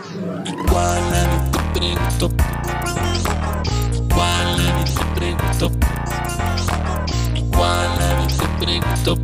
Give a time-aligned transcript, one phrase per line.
[0.00, 2.30] Igual a mí te pregunto.
[3.92, 5.70] Igual a mí te pregunto.
[7.34, 9.18] Igual a mí te pregunto.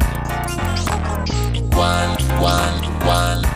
[1.54, 3.47] Igual, igual, igual.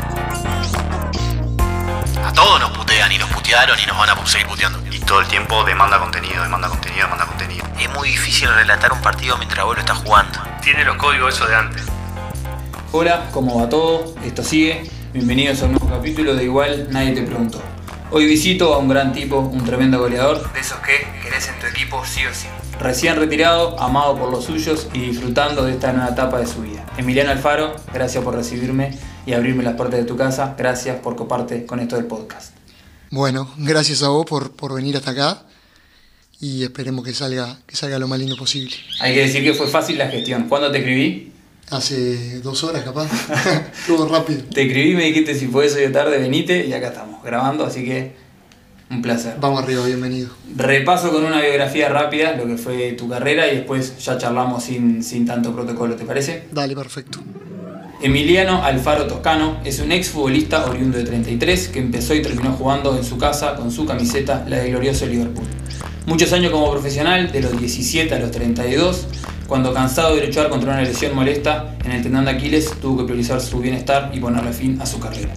[2.25, 4.81] A todos nos putean y nos putearon y nos van a seguir puteando.
[4.91, 7.67] Y todo el tiempo demanda contenido, demanda contenido, demanda contenido.
[7.79, 10.39] Es muy difícil relatar un partido mientras vos lo estás jugando.
[10.63, 11.83] Tiene los códigos eso de antes.
[12.93, 14.15] Hola, ¿cómo va todo?
[14.25, 15.00] Esto sigue.
[15.13, 17.61] Bienvenidos a un nuevo capítulo de Igual Nadie Te Preguntó.
[18.13, 21.67] Hoy visito a un gran tipo, un tremendo goleador, de esos que querés en tu
[21.67, 22.47] equipo sí o sí.
[22.79, 26.87] Recién retirado, amado por los suyos y disfrutando de esta nueva etapa de su vida.
[26.97, 28.97] Emiliano Alfaro, gracias por recibirme
[29.27, 30.55] y abrirme las puertas de tu casa.
[30.57, 32.55] Gracias por coparte con esto del podcast.
[33.11, 35.43] Bueno, gracias a vos por, por venir hasta acá
[36.39, 38.77] y esperemos que salga, que salga lo más lindo posible.
[39.01, 40.49] Hay que decir que fue fácil la gestión.
[40.49, 41.33] ¿Cuándo te escribí?
[41.71, 43.09] Hace dos horas capaz,
[43.87, 44.43] todo rápido.
[44.53, 47.85] Te escribí, me dijiste si fue eso de tarde, venite y acá estamos grabando, así
[47.85, 48.13] que
[48.91, 49.37] un placer.
[49.41, 50.31] Vamos arriba, bienvenido.
[50.57, 55.05] Repaso con una biografía rápida, lo que fue tu carrera y después ya charlamos sin,
[55.05, 56.49] sin tanto protocolo, ¿te parece?
[56.51, 57.21] Dale, perfecto.
[58.03, 62.97] Emiliano Alfaro Toscano es un ex futbolista oriundo de 33 que empezó y terminó jugando
[62.97, 65.47] en su casa con su camiseta, la de glorioso Liverpool.
[66.07, 69.07] Muchos años como profesional, de los 17 a los 32,
[69.51, 73.03] cuando cansado de luchar contra una lesión molesta en el tendón de Aquiles, tuvo que
[73.03, 75.33] priorizar su bienestar y ponerle fin a su carrera.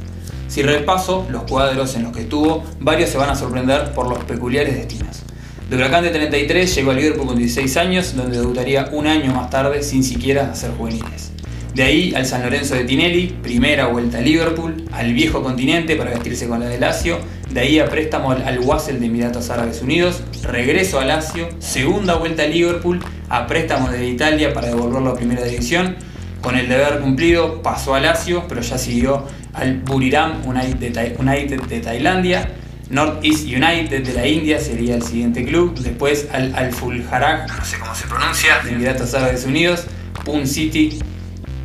[0.47, 4.23] Si repaso los cuadros en los que estuvo, varios se van a sorprender por los
[4.25, 5.23] peculiares destinos.
[5.67, 9.49] De Huracán de 33 llegó a Liverpool con 16 años, donde debutaría un año más
[9.49, 11.31] tarde sin siquiera hacer juveniles.
[11.73, 16.11] De ahí al San Lorenzo de Tinelli, primera vuelta a Liverpool, al viejo continente para
[16.11, 17.17] vestirse con la de Lazio,
[17.53, 22.43] de ahí a préstamo al Wassel de Emiratos Árabes Unidos, regreso a Lazio, segunda vuelta
[22.43, 25.95] a Liverpool, a préstamo de Italia para devolverlo a primera división,
[26.41, 32.49] con el deber cumplido pasó a Lazio, pero ya siguió al Buriram United de, Tailandia,
[32.89, 37.45] North East United de la India sería el siguiente club, después al Al Fulharag,
[38.63, 39.85] de Emiratos Árabes Unidos,
[40.25, 40.97] Un City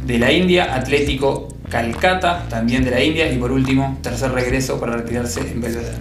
[0.05, 4.97] de la India, Atlético Calcata, también de la India, y por último, tercer regreso para
[4.97, 5.99] retirarse en Belvedere.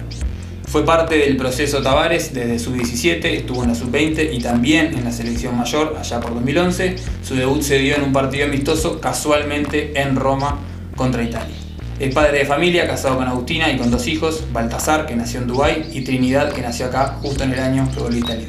[0.66, 5.04] Fue parte del proceso Tavares desde su 17, estuvo en la sub-20 y también en
[5.04, 6.96] la selección mayor allá por 2011.
[7.22, 10.58] Su debut se dio en un partido amistoso casualmente en Roma
[10.94, 11.56] contra Italia.
[11.98, 15.46] Es padre de familia, casado con Agustina y con dos hijos, Baltasar, que nació en
[15.46, 18.48] Dubái, y Trinidad, que nació acá justo en el año que volvió a Italia.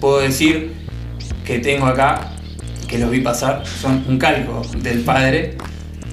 [0.00, 0.72] Puedo decir
[1.44, 2.32] que tengo acá
[2.88, 5.58] que los vi pasar son un calco del padre.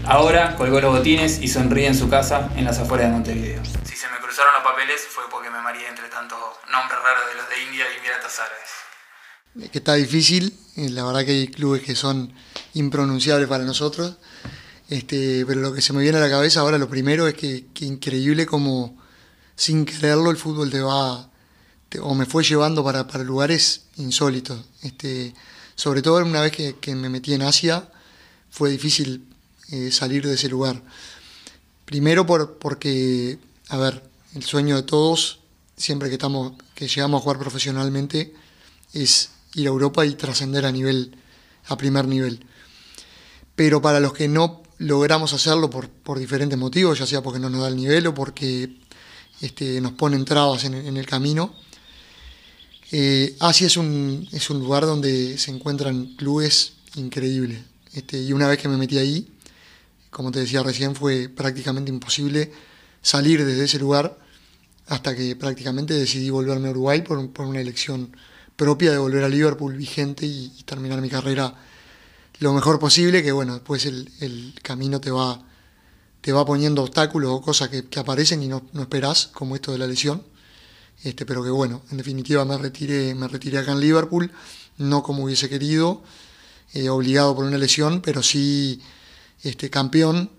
[0.07, 3.61] Ahora colgó los botines y sonríe en su casa en las afueras de Montevideo.
[3.83, 6.39] Si se me cruzaron los papeles fue porque me mareé entre tantos
[6.71, 9.71] nombres raros de los de India y Emiratos Árabes.
[9.71, 12.33] Que está difícil, eh, la verdad que hay clubes que son
[12.73, 14.15] impronunciables para nosotros.
[14.89, 17.65] Este, pero lo que se me viene a la cabeza ahora, lo primero es que,
[17.73, 18.97] que increíble como
[19.57, 21.29] sin quererlo el fútbol te va,
[22.01, 24.63] o me fue llevando para, para lugares insólitos.
[24.83, 25.33] Este,
[25.75, 27.89] sobre todo una vez que, me metí en Asia,
[28.49, 29.27] fue difícil
[29.71, 30.81] eh, salir de ese lugar.
[31.85, 33.39] Primero por, porque,
[33.69, 34.03] a ver,
[34.35, 35.39] el sueño de todos,
[35.75, 38.33] siempre que, estamos, que llegamos a jugar profesionalmente,
[38.93, 41.17] es ir a Europa y trascender a nivel,
[41.67, 42.45] a primer nivel.
[43.55, 47.49] Pero para los que no logramos hacerlo por, por diferentes motivos, ya sea porque no
[47.49, 48.77] nos da el nivel o porque
[49.41, 51.55] este, nos ponen trabas en, el camino,
[52.91, 57.59] eh, Asia es un, es un lugar donde se encuentran clubes increíbles.
[57.93, 59.27] Este, y una vez que me metí ahí,
[60.17, 62.51] como te decía recién, fue prácticamente imposible
[63.03, 64.17] salir desde ese lugar
[64.87, 68.17] hasta que prácticamente decidí volverme a Uruguay por, una elección
[68.55, 71.53] propia de volver a Liverpool vigente y, terminar mi carrera
[72.39, 75.39] lo mejor posible, que bueno, después el, camino te va,
[76.21, 79.77] te va poniendo obstáculos o cosas que, aparecen y no, no esperás, como esto de
[79.77, 80.23] la lesión.
[81.03, 84.31] Este, pero que bueno, en definitiva me retiré, me retiré acá en Liverpool,
[84.79, 86.01] no como hubiese querido,
[86.73, 88.81] eh, obligado por una lesión, pero sí
[89.43, 90.29] este, campeón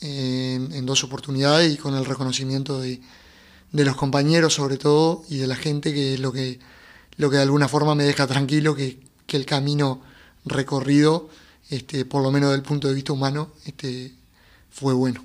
[0.00, 3.00] en, dos oportunidades y con el reconocimiento de,
[3.72, 6.58] los compañeros sobre todo y de la gente, que es lo que,
[7.16, 8.98] lo que de alguna forma me deja tranquilo, que,
[9.32, 10.00] el camino
[10.44, 11.28] recorrido,
[11.68, 14.12] este, por lo menos desde el punto de vista humano, este,
[14.70, 15.24] fue bueno.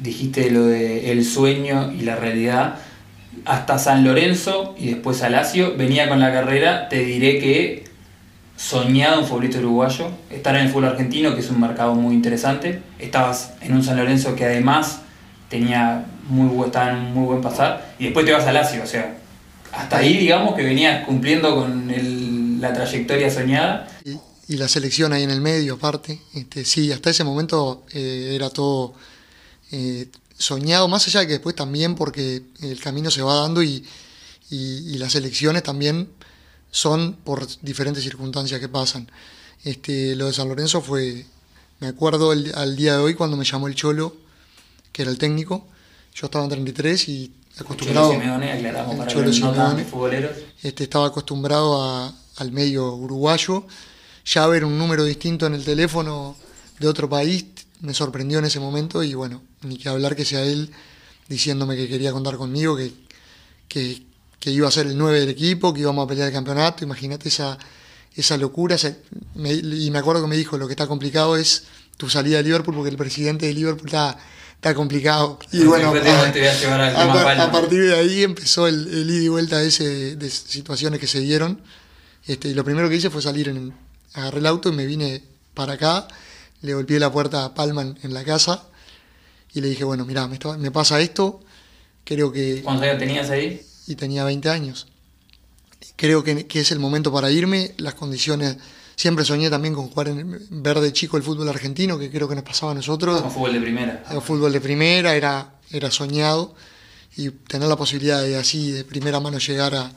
[0.00, 2.78] Dijiste lo de el sueño y la realidad
[3.44, 7.89] hasta San Lorenzo y después a Lazio, venía con la carrera, te diré que
[8.60, 12.82] soñado un futbolista uruguayo, estar en el fútbol argentino, que es un mercado muy interesante,
[12.98, 15.00] estabas en un San Lorenzo que además
[15.48, 18.86] tenía muy, estaba en un muy buen pasar, y después te vas a Lazio, o
[18.86, 19.16] sea,
[19.72, 21.90] hasta ahí digamos que venías cumpliendo con
[22.60, 23.88] la trayectoria soñada.
[24.04, 28.50] Y, la selección ahí en el medio aparte, este, sí, hasta ese momento eh, era
[28.50, 28.94] todo...
[29.72, 33.84] Eh, soñado, más allá de que después también, porque el camino se va dando y,
[34.50, 36.08] y- y las elecciones también
[36.70, 39.10] son por diferentes circunstancias que pasan.
[39.64, 41.26] Este, lo de San Lorenzo fue,
[41.80, 44.14] me acuerdo el- al día de hoy cuando me llamó el Cholo,
[44.92, 45.66] que era el técnico,
[46.14, 47.26] yo estaba en 33 y
[47.56, 49.84] Cholo acostumbrado, Simeone, aclaramos para Cholo Simeone.
[49.84, 50.30] futboleros.
[50.62, 53.66] este, estaba acostumbrado a- al medio uruguayo,
[54.24, 56.36] ya ver un número distinto en el teléfono
[56.78, 57.44] de otro país
[57.80, 60.70] me sorprendió en ese momento y bueno, ni que hablar que sea él
[61.28, 62.92] diciéndome que quería contar conmigo, que,
[63.68, 64.02] que,
[64.40, 67.28] que iba a ser el 9 del equipo, que íbamos a pelear el campeonato, imagínate
[67.28, 67.56] esa,
[68.16, 68.96] esa locura, esa-
[69.34, 71.64] me- y me acuerdo que me dijo, lo que está complicado es
[71.96, 74.16] tu salida de Liverpool porque el presidente de Liverpool está,
[74.54, 75.38] está complicado.
[75.52, 75.92] Y bueno,
[77.42, 81.06] a partir de ahí empezó el, el ida y vuelta ese de, de situaciones que
[81.06, 81.60] se dieron.
[82.26, 83.74] Este, y lo primero que hice fue salir, en,
[84.14, 85.22] agarré el auto y me vine
[85.54, 86.08] para acá,
[86.62, 88.64] le golpeé la puerta a Palma en, en la casa
[89.52, 91.40] y le dije, bueno, mira, me, me pasa esto,
[92.04, 92.62] creo que...
[92.62, 93.60] ¿Cuántos años tenías ahí?
[93.90, 94.86] Y tenía 20 años.
[95.96, 98.56] Creo que, que es el momento para irme, las condiciones...
[98.94, 102.34] Siempre soñé también con jugar en ver de chico el fútbol argentino, que creo que
[102.34, 103.20] nos pasaba a nosotros.
[103.22, 104.04] Como fútbol de primera.
[104.10, 106.54] El fútbol de primera era, era soñado
[107.16, 109.90] y tener la posibilidad de así de primera mano llegar a,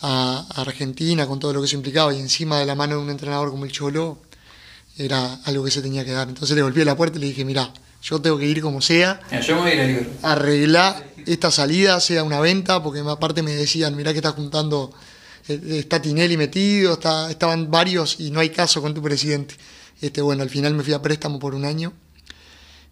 [0.00, 3.10] a Argentina con todo lo que eso implicaba y encima de la mano de un
[3.10, 4.18] entrenador como el Cholo
[4.96, 6.28] era algo que se tenía que dar.
[6.28, 9.20] Entonces le golpeé la puerta y le dije, mira, yo tengo que ir como sea,
[9.30, 10.16] Mira, yo me voy a ir a Liverpool.
[10.22, 14.92] arreglar esta salida, sea una venta, porque aparte me decían, mirá que está juntando,
[15.48, 19.54] eh, está Tinelli metido, está, estaban varios y no hay caso con tu presidente.
[20.00, 21.92] Este, bueno, al final me fui a préstamo por un año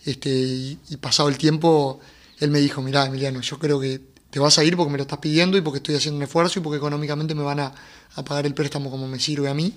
[0.05, 2.01] este, y, y pasado el tiempo,
[2.39, 4.01] él me dijo, mirá Emiliano, yo creo que
[4.31, 6.59] te vas a ir porque me lo estás pidiendo y porque estoy haciendo un esfuerzo
[6.59, 7.73] y porque económicamente me van a,
[8.15, 9.73] a pagar el préstamo como me sirve a mí,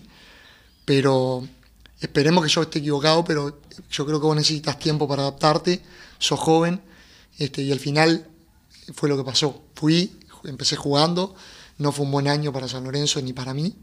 [0.84, 1.48] pero
[2.01, 5.81] esperemos que yo esté equivocado, pero yo creo que vos necesitas tiempo para adaptarte,
[6.19, 6.81] sos joven,
[7.38, 8.27] este, y al final
[8.94, 9.63] fue lo que pasó.
[9.75, 11.36] Fui, empecé jugando,
[11.77, 13.74] no fue un buen año para San Lorenzo ni para mí.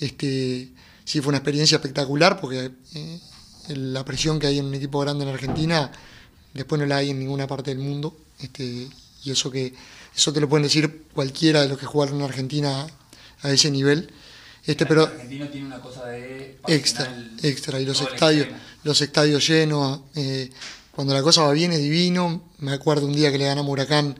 [0.00, 0.72] Este,
[1.04, 3.20] sí fue una experiencia espectacular porque eh,
[3.68, 5.90] la presión que hay en un equipo grande en Argentina
[6.52, 8.16] después no la hay en ninguna parte del mundo.
[8.40, 8.88] Este,
[9.24, 9.74] y eso que
[10.14, 12.86] eso te lo pueden decir cualquiera de los que jugaron en Argentina
[13.42, 14.12] a ese nivel.
[14.66, 17.80] Este, pero argentino tiene una cosa de extra, extra.
[17.80, 18.48] Y los estadios,
[18.82, 20.00] los estadios llenos.
[20.14, 20.50] eh,
[20.90, 22.50] cuando la cosa va bien es divino.
[22.58, 24.18] Me acuerdo un día que le ganamos a Huracán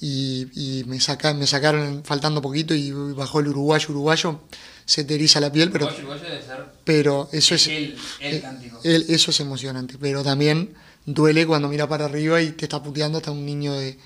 [0.00, 4.40] y, y me, saca, me sacaron faltando poquito y bajó el uruguayo uruguayo.
[4.84, 8.34] Se te eriza la piel, pero, Uruguayo, uruguayo debe ser pero eso es, el, el
[8.34, 8.80] eh, cántico.
[8.84, 9.96] el- eso es emocionante.
[10.00, 10.74] Pero también
[11.04, 13.98] duele cuando mira para arriba y te está puteando hasta un niño de,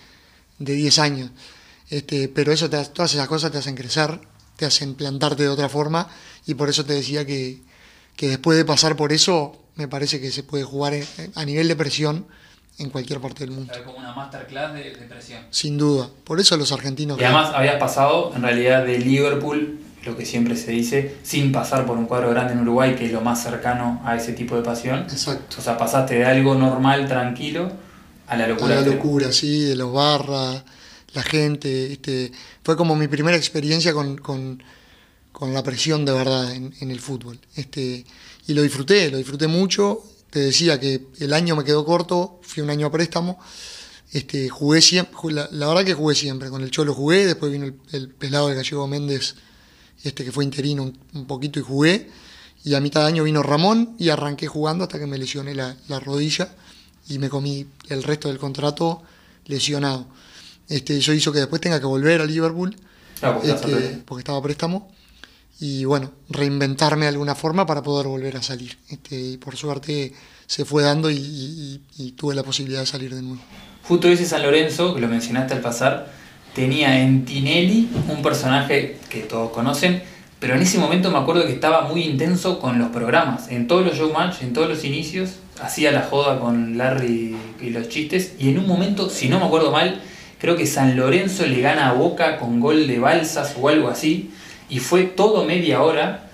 [0.59, 1.31] de 10 años.
[1.91, 4.21] Este, pero eso te, todas esas cosas te hacen crecer,
[4.61, 6.07] te hacen plantarte de otra forma
[6.47, 7.62] y por eso te decía que,
[8.15, 11.67] que después de pasar por eso me parece que se puede jugar en- a nivel
[11.67, 12.27] de presión
[12.79, 13.73] en cualquier parte del mundo.
[13.75, 15.43] Es como una masterclass de, de presión.
[15.51, 16.09] Sin duda.
[16.25, 17.19] Por eso los argentinos...
[17.21, 21.85] Y además habías pasado en realidad de Liverpool, lo que siempre se dice, sin pasar
[21.87, 24.62] por un cuadro grande en Uruguay, que es lo más cercano a ese tipo de
[24.62, 25.01] pasión.
[25.01, 25.57] Exacto.
[25.59, 27.71] O sea, pasaste de algo normal, tranquilo,
[28.27, 28.69] a la a locura.
[28.69, 28.97] la extrema.
[28.97, 30.62] locura, sí, de los barras,
[31.15, 31.93] la gente.
[31.93, 34.62] Este, fue como mi primera experiencia con, con-
[35.33, 37.39] con la presión de verdad en, el fútbol.
[37.55, 38.05] Este,
[38.47, 40.03] y lo disfruté, lo disfruté mucho.
[40.31, 43.38] Te decía que el año me quedó corto, fui un año a préstamo.
[44.12, 47.75] Este, jugué siempre, la, verdad que jugué siempre, con el Cholo jugué, después vino el,
[47.93, 49.37] el pelado de Gallego Méndez,
[50.02, 52.11] este que fue interino un, un poquito y jugué,
[52.64, 55.76] y a mitad de año vino Ramón y arranqué jugando hasta que me lesioné la,
[55.87, 56.55] la rodilla
[57.09, 59.02] y me comí el resto del contrato
[59.47, 60.07] lesionado.
[60.71, 62.75] Este, eso hizo que después tenga que volver a Liverpool
[63.19, 64.91] Claro, porque estás a este, porque estaba a préstamo
[65.61, 68.79] y bueno, reinventarme de alguna forma para poder volver a salir.
[68.89, 70.15] Este, y por suerte
[70.47, 73.43] se fue dando y, y- y tuve la posibilidad de salir de nuevo.
[73.83, 76.11] Justo ese San Lorenzo, que lo mencionaste al pasar,
[76.55, 80.03] tenía en Tinelli un personaje que todos conocen,
[80.39, 83.49] pero en ese momento me acuerdo que estaba muy intenso con los programas.
[83.50, 87.89] En todos los showmatch, en todos los inicios, hacía la joda con Larry y los
[87.91, 90.00] chistes, y en un momento, si no me acuerdo mal,
[90.40, 94.30] creo que San Lorenzo le gana a Boca con gol de Balsas o algo así,
[94.68, 96.26] y fue todo media hora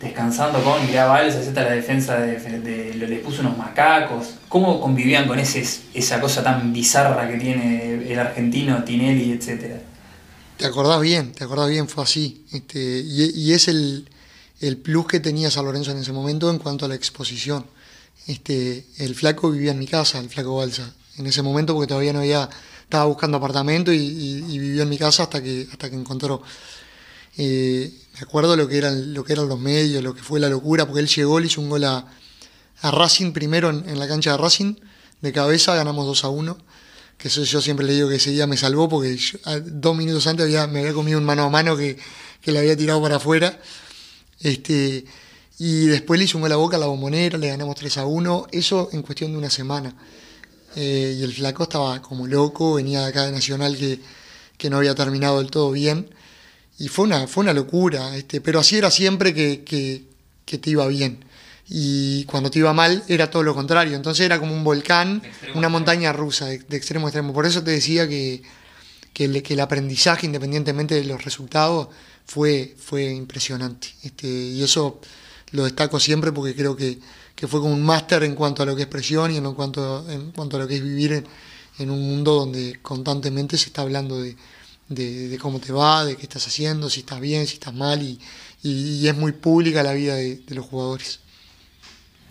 [0.00, 4.34] descansando con mirá Balsas, esta la defensa de, de- les puso unos macacos.
[4.48, 9.80] ¿Cómo convivían con ese, esa cosa tan bizarra que tiene el argentino, Tinelli, etcétera?
[10.56, 12.46] Te acordás bien, te acordás bien, fue así.
[12.52, 14.08] Este, y, y es el,
[14.60, 17.66] el plus que tenía San Lorenzo en ese momento en cuanto a la exposición.
[18.26, 22.12] Este, el flaco vivía en mi casa, el flaco Balsa, en ese momento porque todavía
[22.14, 22.48] no había,
[22.84, 26.42] estaba buscando apartamento y, vivió en mi casa hasta que, hasta que encontró.
[27.36, 30.48] Eh, me acuerdo lo que, eran, lo que eran los medios, lo que fue la
[30.48, 32.06] locura, porque él llegó, le hizo un gol a,
[32.82, 34.74] Racing primero en, la cancha de Racing,
[35.22, 36.58] de cabeza, ganamos 2 a 1.
[37.16, 39.16] Que eso yo siempre le digo que ese día me salvó porque
[39.64, 41.96] dos minutos antes había, me había comido un mano a mano que,
[42.42, 43.58] que le había tirado para afuera.
[44.40, 45.06] Este,
[45.58, 48.06] y después le hizo un gol a boca a la bombonera, le ganamos 3 a
[48.06, 48.48] 1.
[48.52, 49.94] Eso en cuestión de una semana.
[50.76, 54.00] Eh, y el flaco estaba como loco, venía de acá de Nacional que,
[54.56, 56.10] que no había terminado del todo bien.
[56.78, 60.04] Y fue una, fue una locura, este, pero así era siempre que, que,
[60.44, 61.24] que te iba bien.
[61.68, 63.96] Y cuando te iba mal era todo lo contrario.
[63.96, 65.22] Entonces era como un volcán,
[65.54, 67.32] una montaña rusa, de, de extremo a extremo.
[67.32, 68.42] Por eso te decía que,
[69.12, 71.88] que, el, que el aprendizaje, independientemente de los resultados,
[72.26, 73.88] fue, fue impresionante.
[74.02, 75.00] Este, y eso
[75.52, 76.98] lo destaco siempre porque creo que,
[77.34, 80.08] que fue como un máster en cuanto a lo que es presión y en cuanto,
[80.10, 81.24] en cuanto a lo que es vivir
[81.78, 84.36] en, un mundo donde constantemente se está hablando de,
[84.88, 88.20] de, cómo te va, de qué estás haciendo, si estás bien, si estás mal, y,
[88.62, 91.20] y- es muy pública la vida de, de los jugadores.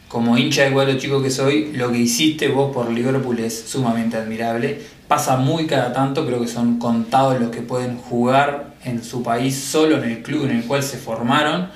[0.08, 4.16] Como hincha de cuadro chico que soy, lo que hiciste vos por Liverpool es sumamente
[4.16, 4.80] admirable.
[5.08, 9.56] Pasa muy cada tanto, creo que son contados los que pueden jugar en su país
[9.56, 11.70] solo en el club en el cual se formaron.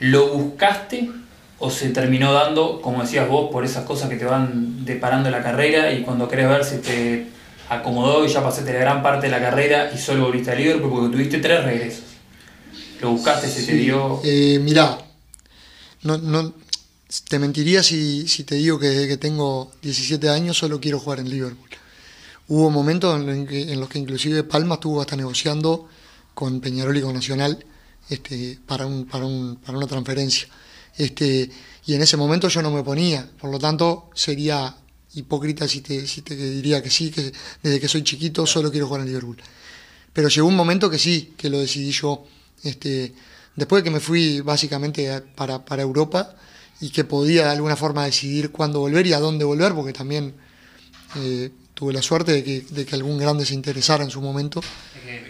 [0.00, 1.10] ¿Lo buscaste
[1.58, 5.42] o se terminó dando, como decías vos, por esas cosas que te van deparando la
[5.42, 7.26] carrera y cuando querés ver si te
[7.68, 10.90] acomodó y ya pasaste la gran parte de la carrera y solo volviste a Liverpool
[10.90, 12.04] porque tuviste tres regresos?
[13.00, 14.20] ¿Lo buscaste, se te dio?
[14.24, 14.98] eh, mirá,
[16.02, 16.54] no, no,
[17.28, 21.20] te mentiría si, si te digo que desde que tengo 17 años solo quiero jugar
[21.20, 21.68] en Liverpool.
[22.48, 25.88] Hubo momentos en, los que, en los que inclusive Palma estuvo hasta negociando
[26.34, 27.64] con Peñarol y con Nacional
[28.10, 30.48] este, para, un, para, un, para una transferencia.
[30.96, 31.50] Este,
[31.86, 34.76] y en ese momento yo no me ponía, por lo tanto sería
[35.14, 37.32] hipócrita si te, si te diría que sí, que
[37.62, 39.36] desde que soy chiquito solo quiero jugar en Liverpool.
[40.12, 42.24] Pero llegó un momento que sí, que lo decidí yo.
[42.62, 43.12] Este,
[43.56, 46.36] después de que me fui básicamente para, para Europa
[46.80, 50.34] y que podía de alguna forma decidir cuándo volver y a dónde volver, porque también
[51.16, 54.60] eh, tuve la suerte de que, de que algún grande se interesara en su momento.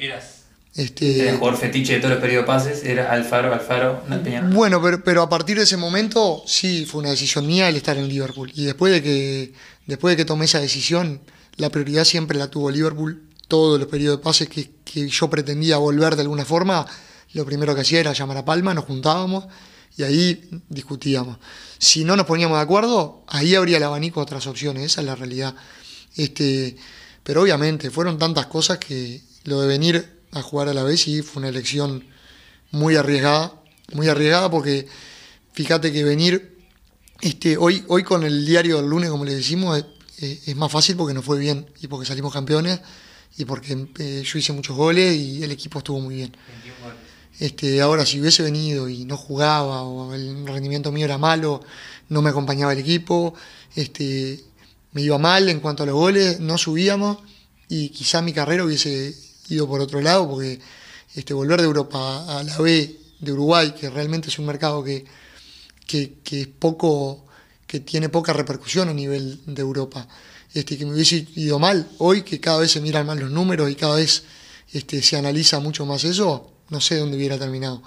[0.01, 0.34] Eras
[0.77, 4.41] Este, el jugador fetiche de todos los periodos de pases, era Alfaro, Alfaro, nada.
[4.53, 7.97] Bueno, pero, pero a partir de ese momento sí fue una decisión mía el estar
[7.97, 8.51] en Liverpool.
[8.55, 9.53] Y después de que,
[9.87, 11.21] después de que tomé esa decisión,
[11.57, 13.23] la prioridad siempre la tuvo Liverpool.
[13.47, 16.87] Todos los periodos de pases que, que yo pretendía volver de alguna forma,
[17.35, 19.45] lo primero que hacía era llamar a Palma, nos juntábamos
[19.97, 21.39] y ahí discutíamos.
[21.79, 25.07] Si no nos poníamos de acuerdo, ahí habría el abanico de otras opciones, esa es
[25.07, 25.55] la realidad.
[26.17, 26.77] Este,
[27.23, 31.23] pero obviamente fueron tantas cosas que lo de venir a jugar a la vez sí
[31.23, 32.05] fue una elección
[32.71, 33.55] muy arriesgada,
[33.93, 34.87] muy arriesgada porque
[35.53, 36.59] fíjate que venir
[37.21, 39.85] este, hoy, hoy con el diario del lunes, como le decimos,
[40.19, 42.81] es más fácil porque nos fue bien y porque salimos campeones
[43.37, 46.37] y porque eh, yo hice muchos goles y el equipo estuvo muy bien.
[47.41, 51.63] Este, ahora, si hubiese venido y no jugaba o el rendimiento mío era malo,
[52.09, 53.35] no me acompañaba el equipo,
[53.75, 54.41] este,
[54.93, 57.19] me iba mal en cuanto a los goles, no subíamos
[57.69, 59.15] y quizá mi carrera hubiese
[59.49, 60.61] ido por otro lado porque
[61.15, 65.05] este, volver de Europa a la B de Uruguay, que realmente es un mercado que,
[65.87, 67.27] que, que es poco,
[67.67, 70.07] que tiene poca repercusión a nivel de Europa,
[70.53, 71.89] este, que me hubiese ido mal.
[71.99, 74.25] Hoy que cada vez se miran más los números y cada vez
[74.73, 77.83] este, se analiza mucho más eso, no sé dónde hubiera terminado.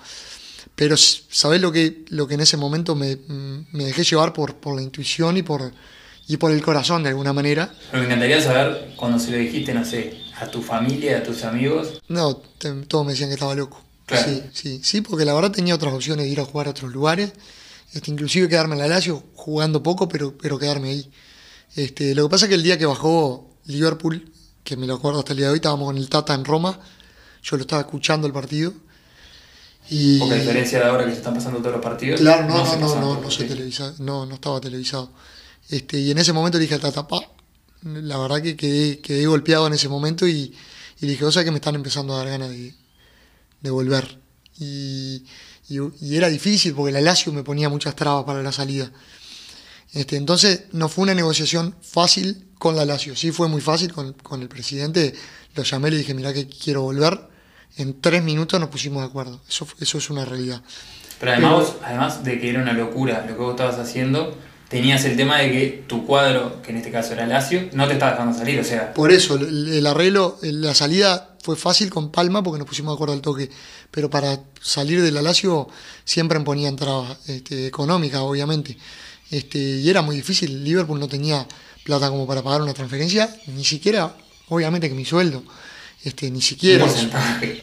[0.75, 3.17] Pero sabés lo que, lo que en ese momento me,
[3.71, 5.71] me dejé llevar por, por la intuición y por,
[6.27, 7.73] y por el corazón de alguna manera.
[7.93, 12.01] Me encantaría saber cuando se lo dijiste, no sé, a tu familia, a tus amigos.
[12.07, 13.81] No, te- todos me decían que estaba loco.
[14.05, 14.25] Claro.
[14.29, 16.91] Sí, sí, sí, porque la verdad tenía otras opciones de ir a jugar a otros
[16.93, 17.33] lugares,
[17.93, 21.11] este, inclusive quedarme en la Lazio jugando poco, pero, pero quedarme ahí.
[21.75, 24.31] Este, lo que pasa es que el día que bajó Liverpool,
[24.63, 26.79] que me lo acuerdo hasta el día de hoy, estábamos con el Tata en Roma,
[27.43, 28.73] yo lo estaba escuchando el partido.
[29.89, 32.19] Y, Porque a diferencia de ahora que se están pasando todos los partidos.
[32.19, 35.09] Claro, no, no, no, no, no, se televisa- no, no estaba televisado.
[35.69, 37.19] Este, y en ese momento le dije al Tata, pa,
[37.83, 40.53] la verdad que quedé, quedé golpeado en ese momento y,
[40.99, 42.73] dije, o sea que me están empezando a dar ganas de,
[43.61, 44.19] de volver.
[44.59, 45.23] Y,
[45.69, 48.91] y- y era difícil porque la Lazio me ponía muchas trabas para la salida.
[49.93, 54.13] Este, entonces no fue una negociación fácil con la Lazio, sí fue muy fácil con,
[54.13, 55.13] con el presidente,
[55.55, 57.19] lo llamé y le dije, mira que quiero volver,
[57.77, 60.61] en tres minutos nos pusimos de acuerdo, eso, eso es una realidad.
[61.19, 64.35] Pero además, Pero- además de que era una locura lo que vos estabas haciendo,
[64.69, 67.93] tenías el tema de que tu cuadro, que en este caso era Lazio, no te
[67.93, 68.59] estaba dejando salir.
[68.59, 72.67] O sea, Por eso, el, el arreglo, la salida fue fácil con Palma porque nos
[72.67, 73.49] pusimos de acuerdo al toque,
[73.89, 75.69] pero para salir de la Lazio
[76.03, 78.77] siempre me ponían trabas este, económicas, obviamente.
[79.31, 81.47] Este, y era muy difícil, Liverpool no tenía
[81.83, 84.13] plata como para pagar una transferencia, ni siquiera,
[84.49, 85.43] obviamente que mi sueldo,
[86.03, 86.85] este, ni siquiera.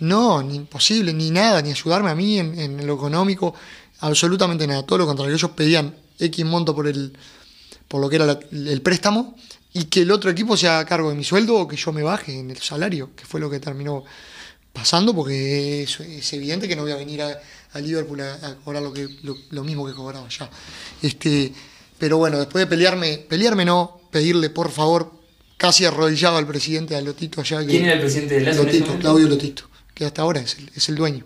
[0.01, 3.55] No, ni imposible, ni nada, ni ayudarme a mí en, en lo económico,
[4.01, 7.17] absolutamente nada, todo lo contrario, ellos pedían X monto por el,
[7.89, 9.37] por lo que era la- el préstamo
[9.73, 12.03] y que el otro equipo se haga cargo de mi sueldo o que yo me
[12.03, 14.05] baje en el salario, que fue lo que terminó
[14.73, 17.39] pasando porque es, es evidente que no voy a venir a,
[17.73, 20.49] a Liverpool a, a cobrar lo, que, lo, lo mismo que cobraba ya.
[21.03, 21.53] Este,
[21.99, 25.13] pero bueno, después de pelearme, pelearme no, pedirle por favor,
[25.57, 27.61] casi arrodillado al presidente, a Lotito allá.
[27.61, 28.99] que- ¿Quién era el presidente en ese Lotito?
[28.99, 31.25] Claudio Lotito, que hasta ahora es el, es el dueño.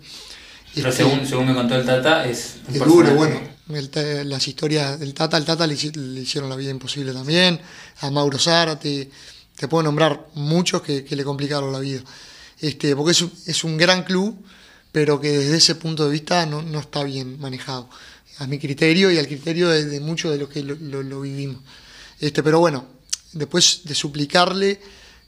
[0.75, 3.41] Pero Este, según, según me contó el Tata, es un es duro, bueno.
[3.71, 7.61] El las historias del Tata, al Tata le, hici- le hicieron la vida imposible también.
[8.01, 9.11] A Mauro Zárate,
[9.57, 12.03] te puedo nombrar muchos que, le complicaron la vida.
[12.61, 14.43] Este, porque es, un- es un gran club,
[14.93, 17.89] pero que desde ese punto de vista no, no está bien manejado.
[18.39, 21.63] A mi criterio y al criterio de, muchos de los que lo, lo- lo vivimos.
[22.21, 22.87] Este, pero bueno,
[23.33, 24.81] después de suplicarle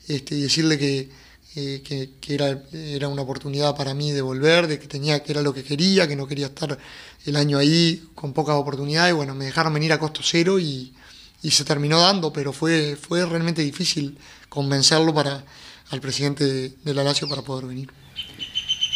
[0.09, 1.11] este, y decirle que,
[1.57, 5.33] eh, que, que era, era una oportunidad para mí de volver, de que tenía que
[5.33, 6.79] era lo que quería, que no quería estar
[7.27, 10.95] el año ahí con pocas oportunidades, bueno, me dejaron venir a costo cero y,
[11.43, 14.17] y se terminó dando, pero fue, fue realmente difícil
[14.49, 15.45] convencerlo para
[15.91, 17.91] al presidente de, la Lazio para poder venir.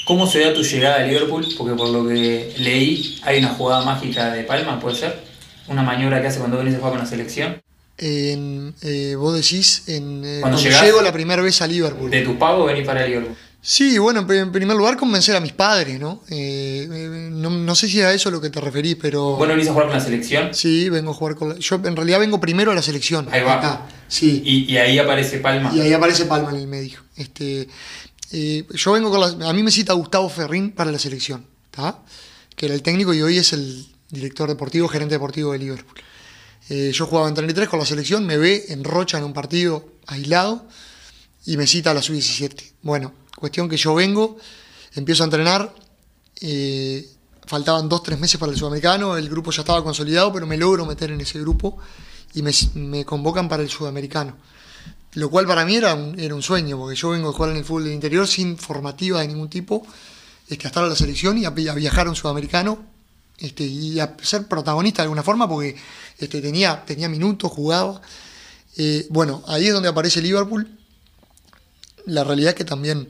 [0.06, 1.46] ¿Cómo se da tu llegada a Liverpool?
[1.58, 5.24] Porque por lo que leí, hay una jugada mágica de Palma, ¿puede ser?
[5.66, 7.63] Una maniobra que hace cuando Benítez juega con la selección.
[7.96, 12.10] En, eh, vos decís, en, eh, Cuando llego la primera vez a Liverpool.
[12.10, 13.36] De tu pago venís para Liverpool.
[13.66, 16.22] Sí, bueno, en pri- en primer lugar convencer a mis padres, ¿no?
[16.28, 19.36] Eh, eh, no, no sé si a eso es lo que te referís, pero...
[19.36, 21.54] Bueno, venís a jugar con la selección Sí, vengo a jugar con la...
[21.56, 23.26] Yo en realidad vengo primero a la selección.
[23.30, 23.54] Ahí va.
[23.54, 24.42] acá, sí.
[24.44, 25.72] y, y ahí aparece Palma.
[25.74, 26.98] Y ahí aparece Palma en el medio.
[27.16, 27.68] Este,
[28.30, 29.48] yo vengo con la...
[29.48, 32.00] A mí me cita Gustavo Ferrín para la selección, ¿está?
[32.56, 35.96] Que era el técnico y hoy es el director deportivo, gerente deportivo de Liverpool.
[36.68, 39.84] Eh, yo jugaba en 33 con la selección, me ve en Rocha en un partido
[40.06, 40.66] aislado
[41.44, 42.72] y me cita a la sub-17.
[42.82, 44.38] Bueno, cuestión que yo vengo,
[44.94, 45.74] empiezo a entrenar,
[46.40, 47.06] eh,
[47.46, 50.86] faltaban dos, tres meses para el sudamericano, el grupo ya estaba consolidado, pero me logro
[50.86, 51.76] meter en ese grupo
[52.32, 54.36] y me, convocan para el sudamericano.
[55.12, 57.58] Lo cual para mí era un, era un sueño, porque yo vengo a jugar en
[57.58, 59.86] el fútbol del interior sin formativa de ningún tipo,
[60.48, 62.93] este, a estar la selección y a viajar a un sudamericano
[63.38, 65.76] este, y a ser protagonista de alguna forma, porque
[66.18, 68.00] este, tenía, tenía minutos, jugaba.
[68.76, 70.68] Eh, bueno, ahí es donde aparece Liverpool.
[72.06, 73.08] La realidad es que también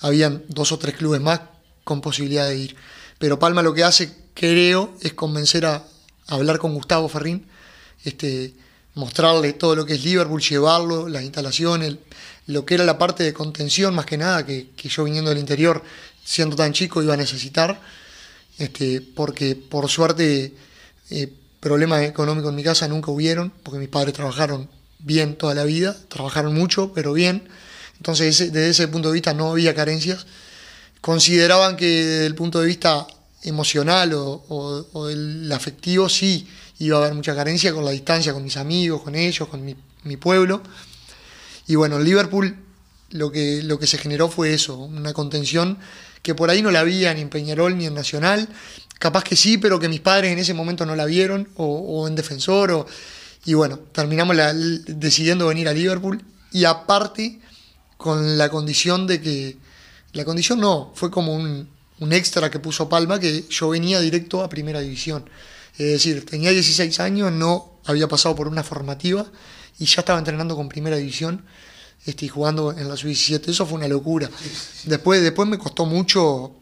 [0.00, 1.40] habían dos o tres clubes más
[1.84, 2.76] con posibilidad de ir.
[3.18, 5.84] Pero Palma lo que hace, creo, es convencer a,
[6.26, 7.46] hablar con Gustavo Ferrín,
[8.04, 8.54] este,
[8.94, 11.96] mostrarle todo lo que es Liverpool, llevarlo, las instalaciones,
[12.46, 15.82] lo que era la parte de contención más que nada, que yo viniendo del interior,
[16.24, 17.80] siendo tan chico, iba a necesitar,
[18.60, 20.54] este, porque por suerte
[21.10, 24.68] eh, problemas económicos en mi casa nunca hubieron, porque mis padres trabajaron
[25.00, 27.48] bien toda la vida, trabajaron mucho, pero bien.
[27.96, 30.26] Entonces, desde ese punto de vista no había carencias.
[31.00, 33.06] Consideraban que desde el punto de vista
[33.42, 36.46] emocional o, o- o el afectivo sí
[36.78, 39.74] iba a haber mucha carencia con la distancia, con mis amigos, con ellos, con mi,
[40.04, 40.62] mi pueblo.
[41.66, 42.56] Y bueno, en Liverpool
[43.10, 45.78] lo que, lo que se generó fue eso, una contención
[46.22, 48.48] que por ahí no la había ni en Peñarol ni en Nacional,
[48.98, 52.14] capaz que sí, pero que mis padres en ese momento no la vieron, o, en
[52.14, 52.86] Defensor, o,
[53.44, 57.40] y bueno, terminamos la- decidiendo venir a Liverpool, y aparte
[57.96, 59.56] con la condición de que,
[60.12, 61.68] la condición no, fue como un,
[62.00, 65.28] un extra que puso Palma, que yo venía directo a Primera División.
[65.78, 69.24] Es decir, tenía 16 años, no había pasado por una formativa
[69.78, 71.44] y ya estaba entrenando con Primera División
[72.06, 73.48] este, jugando en la sub-17.
[73.48, 74.30] Eso fue una locura.
[74.84, 76.52] Después, después me costó mucho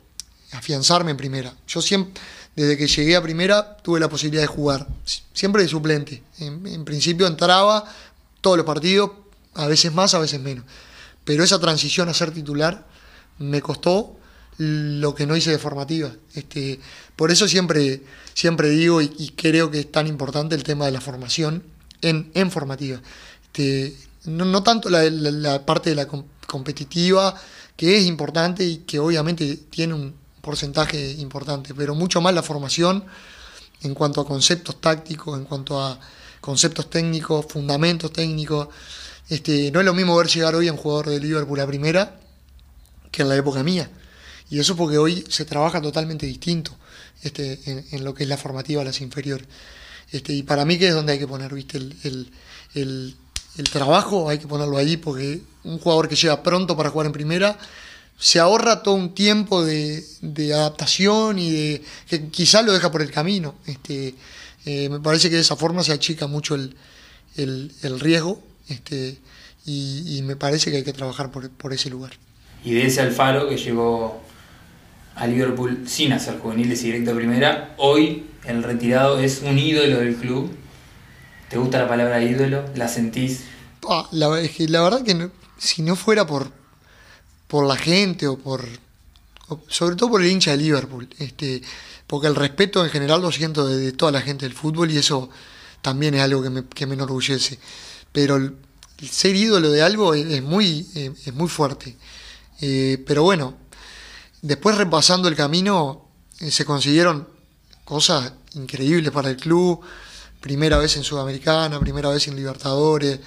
[0.52, 1.54] afianzarme en Primera.
[1.66, 2.20] Yo siempre,
[2.56, 6.22] desde que llegué a Primera, tuve la posibilidad de jugar, si- siempre de suplente.
[6.38, 7.84] En, en principio entraba
[8.40, 9.10] todos los partidos,
[9.54, 10.64] a veces más, a veces menos.
[11.24, 12.86] Pero esa transición a ser titular
[13.38, 14.16] me costó
[14.56, 16.10] lo que no hice de formativa.
[16.34, 16.80] Este,
[17.14, 18.02] por eso siempre,
[18.34, 21.62] siempre digo y, y creo que es tan importante el tema de la formación
[22.00, 23.00] en, en formativa.
[23.44, 23.94] Este,
[24.28, 27.34] no, tanto la, parte de la com- competitiva,
[27.76, 33.04] que es importante y que obviamente tiene un porcentaje importante, pero mucho más la formación
[33.82, 35.98] en cuanto a conceptos tácticos, en cuanto a
[36.40, 38.68] conceptos técnicos, fundamentos técnicos.
[39.28, 42.18] Este, no es lo mismo ver llegar hoy a un jugador de Liverpool a primera
[43.10, 43.90] que en la época mía.
[44.50, 46.74] Y eso porque hoy se trabaja totalmente distinto
[47.22, 47.60] este,
[47.90, 49.46] en, lo que es la formativa, las inferiores.
[50.10, 51.76] Este, y para mí que es donde hay que poner, ¿viste?
[51.78, 52.32] El-
[53.58, 57.12] el trabajo hay que ponerlo ahí porque un jugador que llega pronto para jugar en
[57.12, 57.58] primera
[58.18, 60.02] se ahorra todo un tiempo de,
[60.52, 63.54] adaptación y de que quizás lo deja por el camino.
[63.66, 64.14] Este,
[64.64, 66.74] eh, me parece que de esa forma se achica mucho el,
[68.00, 69.16] riesgo este,
[69.64, 72.12] y, y me parece que hay que trabajar por, por ese lugar.
[72.64, 74.20] Y de ese Alfaro que llegó
[75.14, 79.98] a Liverpool sin hacer juveniles y directo a primera, hoy el retirado es un ídolo
[80.00, 80.50] del club.
[81.48, 82.64] ¿Te gusta la palabra ídolo?
[82.74, 83.44] ¿La sentís?
[83.88, 86.52] Ah, la, la verdad que no- si no fuera por,
[87.46, 88.64] por la gente o por.
[89.68, 91.62] sobre todo por el hincha de Liverpool, este,
[92.06, 95.30] porque el respeto en general lo siento de, toda la gente del fútbol y eso
[95.80, 97.58] también es algo que me, que me enorgullece.
[98.12, 98.54] Pero el,
[99.10, 101.96] ser ídolo de algo es, es muy, eh, es muy fuerte.
[102.60, 103.54] Eh, pero bueno,
[104.42, 106.08] después repasando el camino,
[106.40, 107.26] eh, se consiguieron
[107.84, 109.80] cosas increíbles para el club.
[110.40, 113.20] Primera vez en Sudamericana, primera vez en Libertadores,